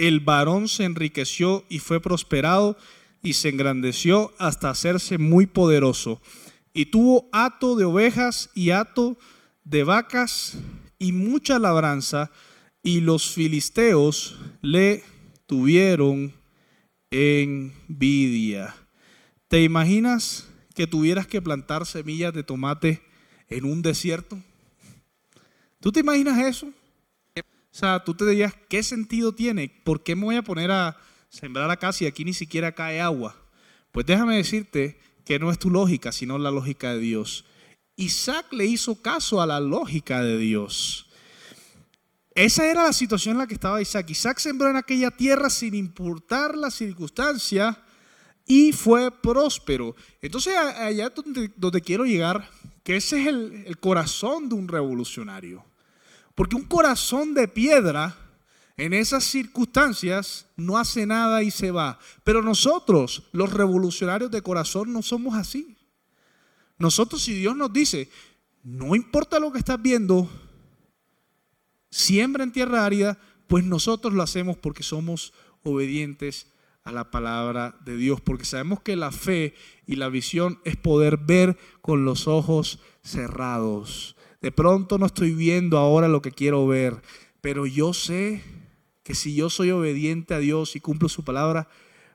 El 0.02 0.18
varón 0.18 0.66
se 0.66 0.82
enriqueció 0.82 1.64
y 1.68 1.78
fue 1.78 2.00
prosperado 2.00 2.76
y 3.22 3.34
se 3.34 3.50
engrandeció 3.50 4.34
hasta 4.36 4.68
hacerse 4.68 5.16
muy 5.16 5.46
poderoso. 5.46 6.20
Y 6.74 6.86
tuvo 6.86 7.28
hato 7.30 7.76
de 7.76 7.84
ovejas 7.84 8.50
y 8.52 8.70
hato 8.70 9.16
de 9.62 9.84
vacas 9.84 10.58
y 10.98 11.12
mucha 11.12 11.60
labranza 11.60 12.32
y 12.82 13.00
los 13.00 13.30
filisteos 13.30 14.40
le 14.60 15.04
tuvieron 15.46 16.34
envidia. 17.12 18.74
¿Te 19.46 19.62
imaginas 19.62 20.48
que 20.74 20.88
tuvieras 20.88 21.28
que 21.28 21.40
plantar 21.40 21.86
semillas 21.86 22.34
de 22.34 22.42
tomate 22.42 23.02
en 23.48 23.66
un 23.66 23.82
desierto? 23.82 24.36
¿Tú 25.78 25.92
te 25.92 26.00
imaginas 26.00 26.40
eso? 26.40 26.72
O 27.72 27.74
sea, 27.74 28.04
tú 28.04 28.12
te 28.12 28.26
dirías, 28.26 28.52
¿qué 28.68 28.82
sentido 28.82 29.32
tiene? 29.34 29.70
¿Por 29.82 30.02
qué 30.02 30.14
me 30.14 30.24
voy 30.24 30.36
a 30.36 30.42
poner 30.42 30.70
a 30.70 30.98
sembrar 31.30 31.70
acá 31.70 31.90
si 31.92 32.04
aquí 32.04 32.22
ni 32.22 32.34
siquiera 32.34 32.72
cae 32.72 33.00
agua? 33.00 33.34
Pues 33.92 34.04
déjame 34.04 34.36
decirte 34.36 35.00
que 35.24 35.38
no 35.38 35.50
es 35.50 35.58
tu 35.58 35.70
lógica, 35.70 36.12
sino 36.12 36.36
la 36.36 36.50
lógica 36.50 36.92
de 36.92 36.98
Dios. 36.98 37.46
Isaac 37.96 38.52
le 38.52 38.66
hizo 38.66 39.00
caso 39.00 39.40
a 39.40 39.46
la 39.46 39.58
lógica 39.58 40.22
de 40.22 40.36
Dios. 40.36 41.08
Esa 42.34 42.66
era 42.66 42.84
la 42.84 42.92
situación 42.92 43.36
en 43.36 43.38
la 43.38 43.46
que 43.46 43.54
estaba 43.54 43.80
Isaac. 43.80 44.10
Isaac 44.10 44.38
sembró 44.38 44.68
en 44.68 44.76
aquella 44.76 45.10
tierra 45.10 45.48
sin 45.48 45.74
importar 45.74 46.54
la 46.54 46.70
circunstancia 46.70 47.82
y 48.46 48.72
fue 48.72 49.10
próspero. 49.10 49.96
Entonces 50.20 50.54
allá 50.56 51.08
donde, 51.08 51.50
donde 51.56 51.80
quiero 51.80 52.04
llegar, 52.04 52.50
que 52.84 52.96
ese 52.96 53.22
es 53.22 53.28
el 53.28 53.78
corazón 53.80 54.50
de 54.50 54.56
un 54.56 54.68
revolucionario. 54.68 55.71
Porque 56.34 56.56
un 56.56 56.64
corazón 56.64 57.34
de 57.34 57.48
piedra 57.48 58.16
en 58.76 58.92
esas 58.92 59.24
circunstancias 59.24 60.46
no 60.56 60.78
hace 60.78 61.06
nada 61.06 61.42
y 61.42 61.50
se 61.50 61.70
va. 61.70 61.98
Pero 62.24 62.42
nosotros, 62.42 63.24
los 63.32 63.52
revolucionarios 63.52 64.30
de 64.30 64.42
corazón, 64.42 64.92
no 64.92 65.02
somos 65.02 65.34
así. 65.34 65.76
Nosotros, 66.78 67.22
si 67.22 67.34
Dios 67.34 67.56
nos 67.56 67.72
dice, 67.72 68.08
no 68.62 68.94
importa 68.94 69.38
lo 69.38 69.52
que 69.52 69.58
estás 69.58 69.80
viendo, 69.80 70.28
siembra 71.90 72.44
en 72.44 72.52
tierra 72.52 72.84
árida, 72.84 73.18
pues 73.46 73.64
nosotros 73.64 74.14
lo 74.14 74.22
hacemos 74.22 74.56
porque 74.56 74.82
somos 74.82 75.32
obedientes 75.62 76.46
a 76.84 76.90
la 76.90 77.10
palabra 77.10 77.76
de 77.84 77.96
Dios, 77.96 78.20
porque 78.20 78.44
sabemos 78.44 78.80
que 78.80 78.96
la 78.96 79.12
fe 79.12 79.54
y 79.86 79.96
la 79.96 80.08
visión 80.08 80.58
es 80.64 80.76
poder 80.76 81.18
ver 81.18 81.56
con 81.80 82.04
los 82.04 82.26
ojos 82.26 82.80
cerrados. 83.02 84.16
De 84.42 84.50
pronto 84.50 84.98
no 84.98 85.06
estoy 85.06 85.34
viendo 85.34 85.78
ahora 85.78 86.08
lo 86.08 86.20
que 86.20 86.32
quiero 86.32 86.66
ver, 86.66 87.00
pero 87.40 87.64
yo 87.64 87.94
sé 87.94 88.42
que 89.04 89.14
si 89.14 89.36
yo 89.36 89.48
soy 89.48 89.70
obediente 89.70 90.34
a 90.34 90.38
Dios 90.38 90.74
y 90.74 90.80
cumplo 90.80 91.08
su 91.08 91.24
palabra, 91.24 91.68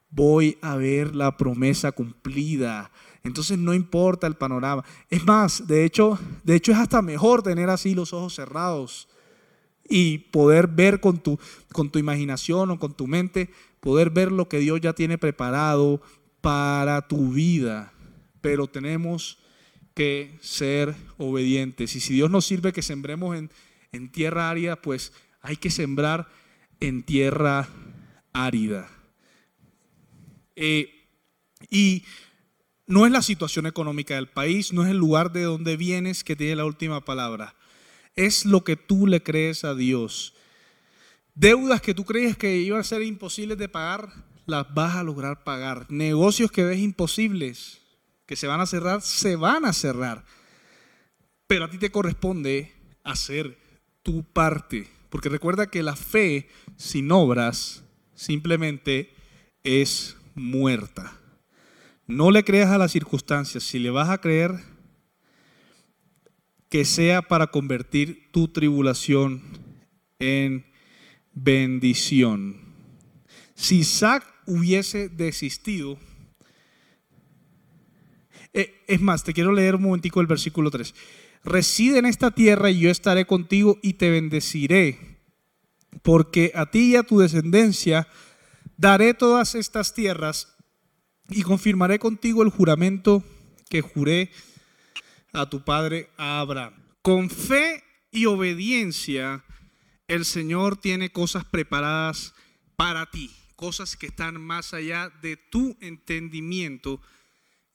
voy 0.09 0.57
a 0.61 0.75
ver 0.75 1.15
la 1.15 1.37
promesa 1.37 1.93
cumplida. 1.93 2.91
Entonces 3.23 3.57
no 3.57 3.73
importa 3.73 4.27
el 4.27 4.35
panorama. 4.35 4.83
Es 5.09 5.25
más, 5.25 5.67
de 5.67 5.85
hecho, 5.85 6.19
de 6.43 6.55
hecho 6.55 6.73
es 6.73 6.77
hasta 6.77 7.01
mejor 7.01 7.43
tener 7.43 7.69
así 7.69 7.95
los 7.95 8.11
ojos 8.11 8.35
cerrados 8.35 9.07
y 9.89 10.17
poder 10.17 10.67
ver 10.67 10.99
con 10.99 11.19
tu, 11.19 11.39
con 11.71 11.89
tu 11.89 11.97
imaginación 11.97 12.71
o 12.71 12.79
con 12.79 12.93
tu 12.93 13.07
mente, 13.07 13.49
poder 13.79 14.09
ver 14.09 14.33
lo 14.33 14.49
que 14.49 14.59
Dios 14.59 14.81
ya 14.81 14.91
tiene 14.91 15.17
preparado 15.17 16.01
para 16.41 17.07
tu 17.07 17.31
vida. 17.31 17.93
Pero 18.41 18.67
tenemos 18.67 19.39
que 19.97 20.38
ser 20.41 20.93
obedientes. 21.17 21.95
Y 21.95 21.99
si 21.99 22.13
Dios 22.13 22.29
nos 22.29 22.45
sirve 22.45 22.71
que 22.71 22.83
sembremos 22.83 23.36
en, 23.36 23.49
en 23.91 24.12
tierra 24.12 24.51
árida, 24.51 24.79
pues 24.79 25.12
hay 25.41 25.57
que 25.57 25.71
sembrar 25.71 26.27
en 26.79 27.01
tierra 27.01 27.67
árida. 28.31 28.88
Eh, 30.55 31.07
y 31.71 32.03
no 32.86 33.07
es 33.07 33.12
la 33.12 33.23
situación 33.23 33.65
económica 33.65 34.13
del 34.13 34.27
país, 34.27 34.71
no 34.71 34.83
es 34.83 34.91
el 34.91 34.97
lugar 34.97 35.31
de 35.31 35.41
donde 35.41 35.77
vienes 35.77 36.23
que 36.23 36.36
tiene 36.36 36.57
la 36.57 36.65
última 36.65 37.03
palabra. 37.03 37.55
Es 38.15 38.45
lo 38.45 38.63
que 38.63 38.75
tú 38.75 39.07
le 39.07 39.23
crees 39.23 39.63
a 39.63 39.73
Dios. 39.73 40.36
Deudas 41.33 41.81
que 41.81 41.95
tú 41.95 42.05
crees 42.05 42.38
que 42.38 42.55
iban 42.57 42.81
a 42.81 42.83
ser 42.83 43.01
imposibles 43.01 43.57
de 43.57 43.67
pagar, 43.67 44.10
las 44.45 44.71
vas 44.75 44.95
a 44.95 45.01
lograr 45.01 45.43
pagar. 45.43 45.88
Negocios 45.89 46.51
que 46.51 46.63
ves 46.63 46.77
imposibles, 46.77 47.81
que 48.27 48.35
se 48.35 48.45
van 48.45 48.61
a 48.61 48.67
cerrar, 48.67 49.01
se 49.01 49.35
van 49.35 49.65
a 49.65 49.73
cerrar. 49.73 50.23
Pero 51.47 51.65
a 51.65 51.69
ti 51.69 51.77
te 51.77 51.89
corresponde 51.89 52.73
hacer 53.03 53.57
tu 54.03 54.23
parte. 54.23 54.87
Porque 55.09 55.29
recuerda 55.29 55.71
que 55.71 55.81
la 55.81 55.95
fe 55.95 56.49
sin 56.75 57.11
obras 57.11 57.83
simplemente 58.13 59.15
es 59.63 60.17
muerta. 60.35 61.17
No 62.05 62.29
le 62.31 62.43
creas 62.43 62.69
a 62.69 62.77
las 62.77 62.91
circunstancias. 62.91 63.63
Si 63.63 63.79
le 63.79 63.89
vas 63.89 64.09
a 64.09 64.19
creer, 64.19 64.51
que 66.69 66.83
sea 66.83 67.21
para 67.21 67.47
convertir 67.47 68.29
tu 68.31 68.49
tribulación 68.49 69.41
en 70.19 70.65
bendición. 71.33 72.57
Si 73.55 73.79
Isaac 73.79 74.25
hubiese 74.45 75.07
desistido, 75.07 75.97
eh, 78.53 78.83
es 78.88 79.01
más, 79.01 79.23
te 79.23 79.33
quiero 79.33 79.51
leer 79.51 79.75
un 79.75 79.83
momentico 79.83 80.21
el 80.21 80.27
versículo 80.27 80.71
3. 80.71 80.93
Reside 81.43 81.99
en 81.99 82.05
esta 82.05 82.31
tierra 82.31 82.69
y 82.69 82.79
yo 82.79 82.89
estaré 82.89 83.25
contigo 83.25 83.79
y 83.81 83.93
te 83.93 84.10
bendeciré, 84.10 85.19
porque 86.01 86.51
a 86.55 86.65
ti 86.71 86.91
y 86.91 86.95
a 86.95 87.03
tu 87.03 87.19
descendencia 87.19 88.07
daré 88.77 89.13
todas 89.13 89.55
estas 89.55 89.93
tierras 89.93 90.55
y 91.29 91.41
confirmaré 91.43 91.99
contigo 91.99 92.43
el 92.43 92.49
juramento 92.49 93.23
que 93.69 93.81
juré 93.81 94.31
a 95.33 95.49
tu 95.49 95.63
padre 95.63 96.10
Abraham. 96.17 96.73
Con 97.01 97.29
fe 97.29 97.83
y 98.12 98.25
obediencia, 98.25 99.43
el 100.07 100.25
Señor 100.25 100.77
tiene 100.77 101.12
cosas 101.12 101.45
preparadas 101.45 102.33
para 102.75 103.10
ti, 103.12 103.31
cosas 103.55 103.95
que 103.95 104.07
están 104.07 104.39
más 104.39 104.73
allá 104.73 105.12
de 105.21 105.38
tu 105.38 105.77
entendimiento 105.81 107.01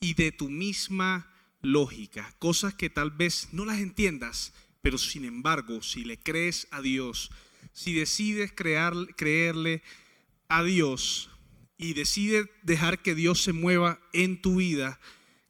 y 0.02 0.12
de 0.12 0.32
tu 0.32 0.50
misma 0.50 1.32
lógica, 1.62 2.34
cosas 2.38 2.74
que 2.74 2.90
tal 2.90 3.12
vez 3.12 3.48
no 3.52 3.64
las 3.64 3.78
entiendas, 3.78 4.52
pero 4.82 4.98
sin 4.98 5.24
embargo, 5.24 5.80
si 5.80 6.04
le 6.04 6.18
crees 6.18 6.68
a 6.72 6.82
Dios, 6.82 7.30
si 7.72 7.94
decides 7.94 8.52
crear, 8.52 8.94
creerle 9.16 9.82
a 10.48 10.62
Dios, 10.64 11.30
y 11.82 11.94
decide 11.94 12.48
dejar 12.62 13.02
que 13.02 13.16
Dios 13.16 13.42
se 13.42 13.52
mueva 13.52 14.00
en 14.12 14.40
tu 14.40 14.56
vida, 14.56 15.00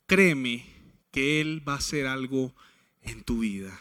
créeme 0.06 0.64
que 1.10 1.42
Él 1.42 1.62
va 1.68 1.74
a 1.74 1.78
hacer 1.78 2.06
algo 2.06 2.54
en 3.02 3.22
tu 3.22 3.40
vida. 3.40 3.78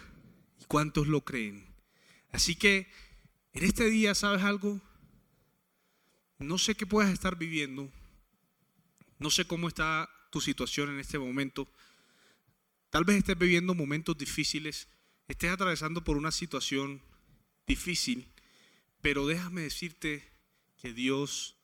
¿Y 0.59 0.65
cuántos 0.65 1.07
lo 1.07 1.21
creen? 1.21 1.65
Así 2.33 2.55
que 2.55 2.89
en 3.53 3.63
este 3.63 3.89
día, 3.89 4.15
¿sabes 4.15 4.43
algo? 4.43 4.81
No 6.39 6.57
sé 6.57 6.75
qué 6.75 6.85
puedas 6.85 7.13
estar 7.13 7.37
viviendo. 7.37 7.89
No 9.17 9.29
sé 9.29 9.45
cómo 9.45 9.69
está 9.69 10.09
tu 10.31 10.41
situación 10.41 10.89
en 10.89 10.99
este 10.99 11.19
momento. 11.19 11.67
Tal 12.89 13.03
vez 13.05 13.17
estés 13.17 13.37
viviendo 13.37 13.75
momentos 13.75 14.17
difíciles, 14.17 14.87
estés 15.27 15.51
atravesando 15.51 16.03
por 16.03 16.17
una 16.17 16.31
situación 16.31 17.01
difícil, 17.67 18.27
pero 19.01 19.27
déjame 19.27 19.61
decirte 19.61 20.23
que 20.81 20.93
Dios 20.93 21.55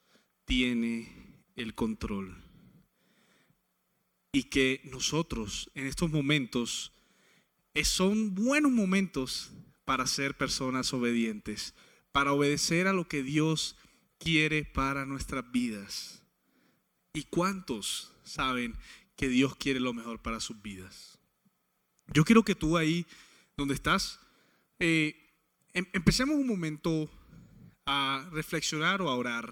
tiene 0.45 1.11
el 1.55 1.73
control. 1.73 2.43
Y 4.31 4.43
que 4.43 4.81
nosotros 4.83 5.71
en 5.73 5.87
estos 5.87 6.11
momentos 6.11 6.91
eh, 7.73 7.83
son 7.83 8.35
buenos 8.35 8.71
momentos 8.71 9.51
para 9.85 10.05
ser 10.05 10.37
personas 10.37 10.93
obedientes, 10.93 11.73
para 12.11 12.33
obedecer 12.33 12.87
a 12.87 12.93
lo 12.93 13.07
que 13.07 13.23
Dios 13.23 13.75
quiere 14.19 14.65
para 14.65 15.05
nuestras 15.05 15.49
vidas. 15.51 16.21
¿Y 17.17 17.23
cuántos 17.23 18.13
saben 18.23 18.77
que 19.15 19.27
Dios 19.27 19.55
quiere 19.55 19.79
lo 19.79 19.91
mejor 19.91 20.21
para 20.21 20.39
sus 20.39 20.61
vidas? 20.61 21.17
Yo 22.13 22.23
quiero 22.23 22.43
que 22.43 22.53
tú 22.53 22.77
ahí 22.77 23.07
donde 23.57 23.73
estás, 23.73 24.19
eh, 24.77 25.15
em, 25.73 25.87
empecemos 25.93 26.35
un 26.35 26.45
momento 26.45 27.09
a 27.87 28.29
reflexionar 28.31 29.01
o 29.01 29.09
a 29.09 29.15
orar 29.15 29.51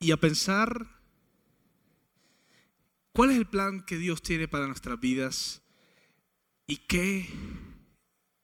y 0.00 0.10
a 0.10 0.18
pensar 0.18 1.00
cuál 3.14 3.30
es 3.30 3.38
el 3.38 3.46
plan 3.46 3.82
que 3.86 3.96
Dios 3.96 4.20
tiene 4.20 4.48
para 4.48 4.66
nuestras 4.66 5.00
vidas 5.00 5.62
y 6.66 6.76
qué 6.76 7.26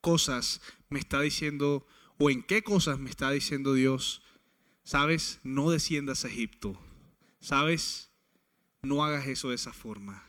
cosas 0.00 0.62
me 0.88 1.00
está 1.00 1.20
diciendo 1.20 1.86
o 2.16 2.30
en 2.30 2.44
qué 2.44 2.62
cosas 2.62 2.98
me 2.98 3.10
está 3.10 3.30
diciendo 3.30 3.74
Dios. 3.74 4.22
Sabes, 4.84 5.38
no 5.42 5.70
desciendas 5.70 6.24
a 6.24 6.28
Egipto. 6.28 6.80
Sabes, 7.44 8.10
no 8.80 9.04
hagas 9.04 9.26
eso 9.26 9.50
de 9.50 9.56
esa 9.56 9.74
forma. 9.74 10.24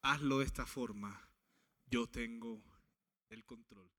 Hazlo 0.00 0.38
de 0.38 0.46
esta 0.46 0.64
forma. 0.64 1.28
Yo 1.90 2.06
tengo 2.06 2.62
el 3.28 3.44
control. 3.44 3.90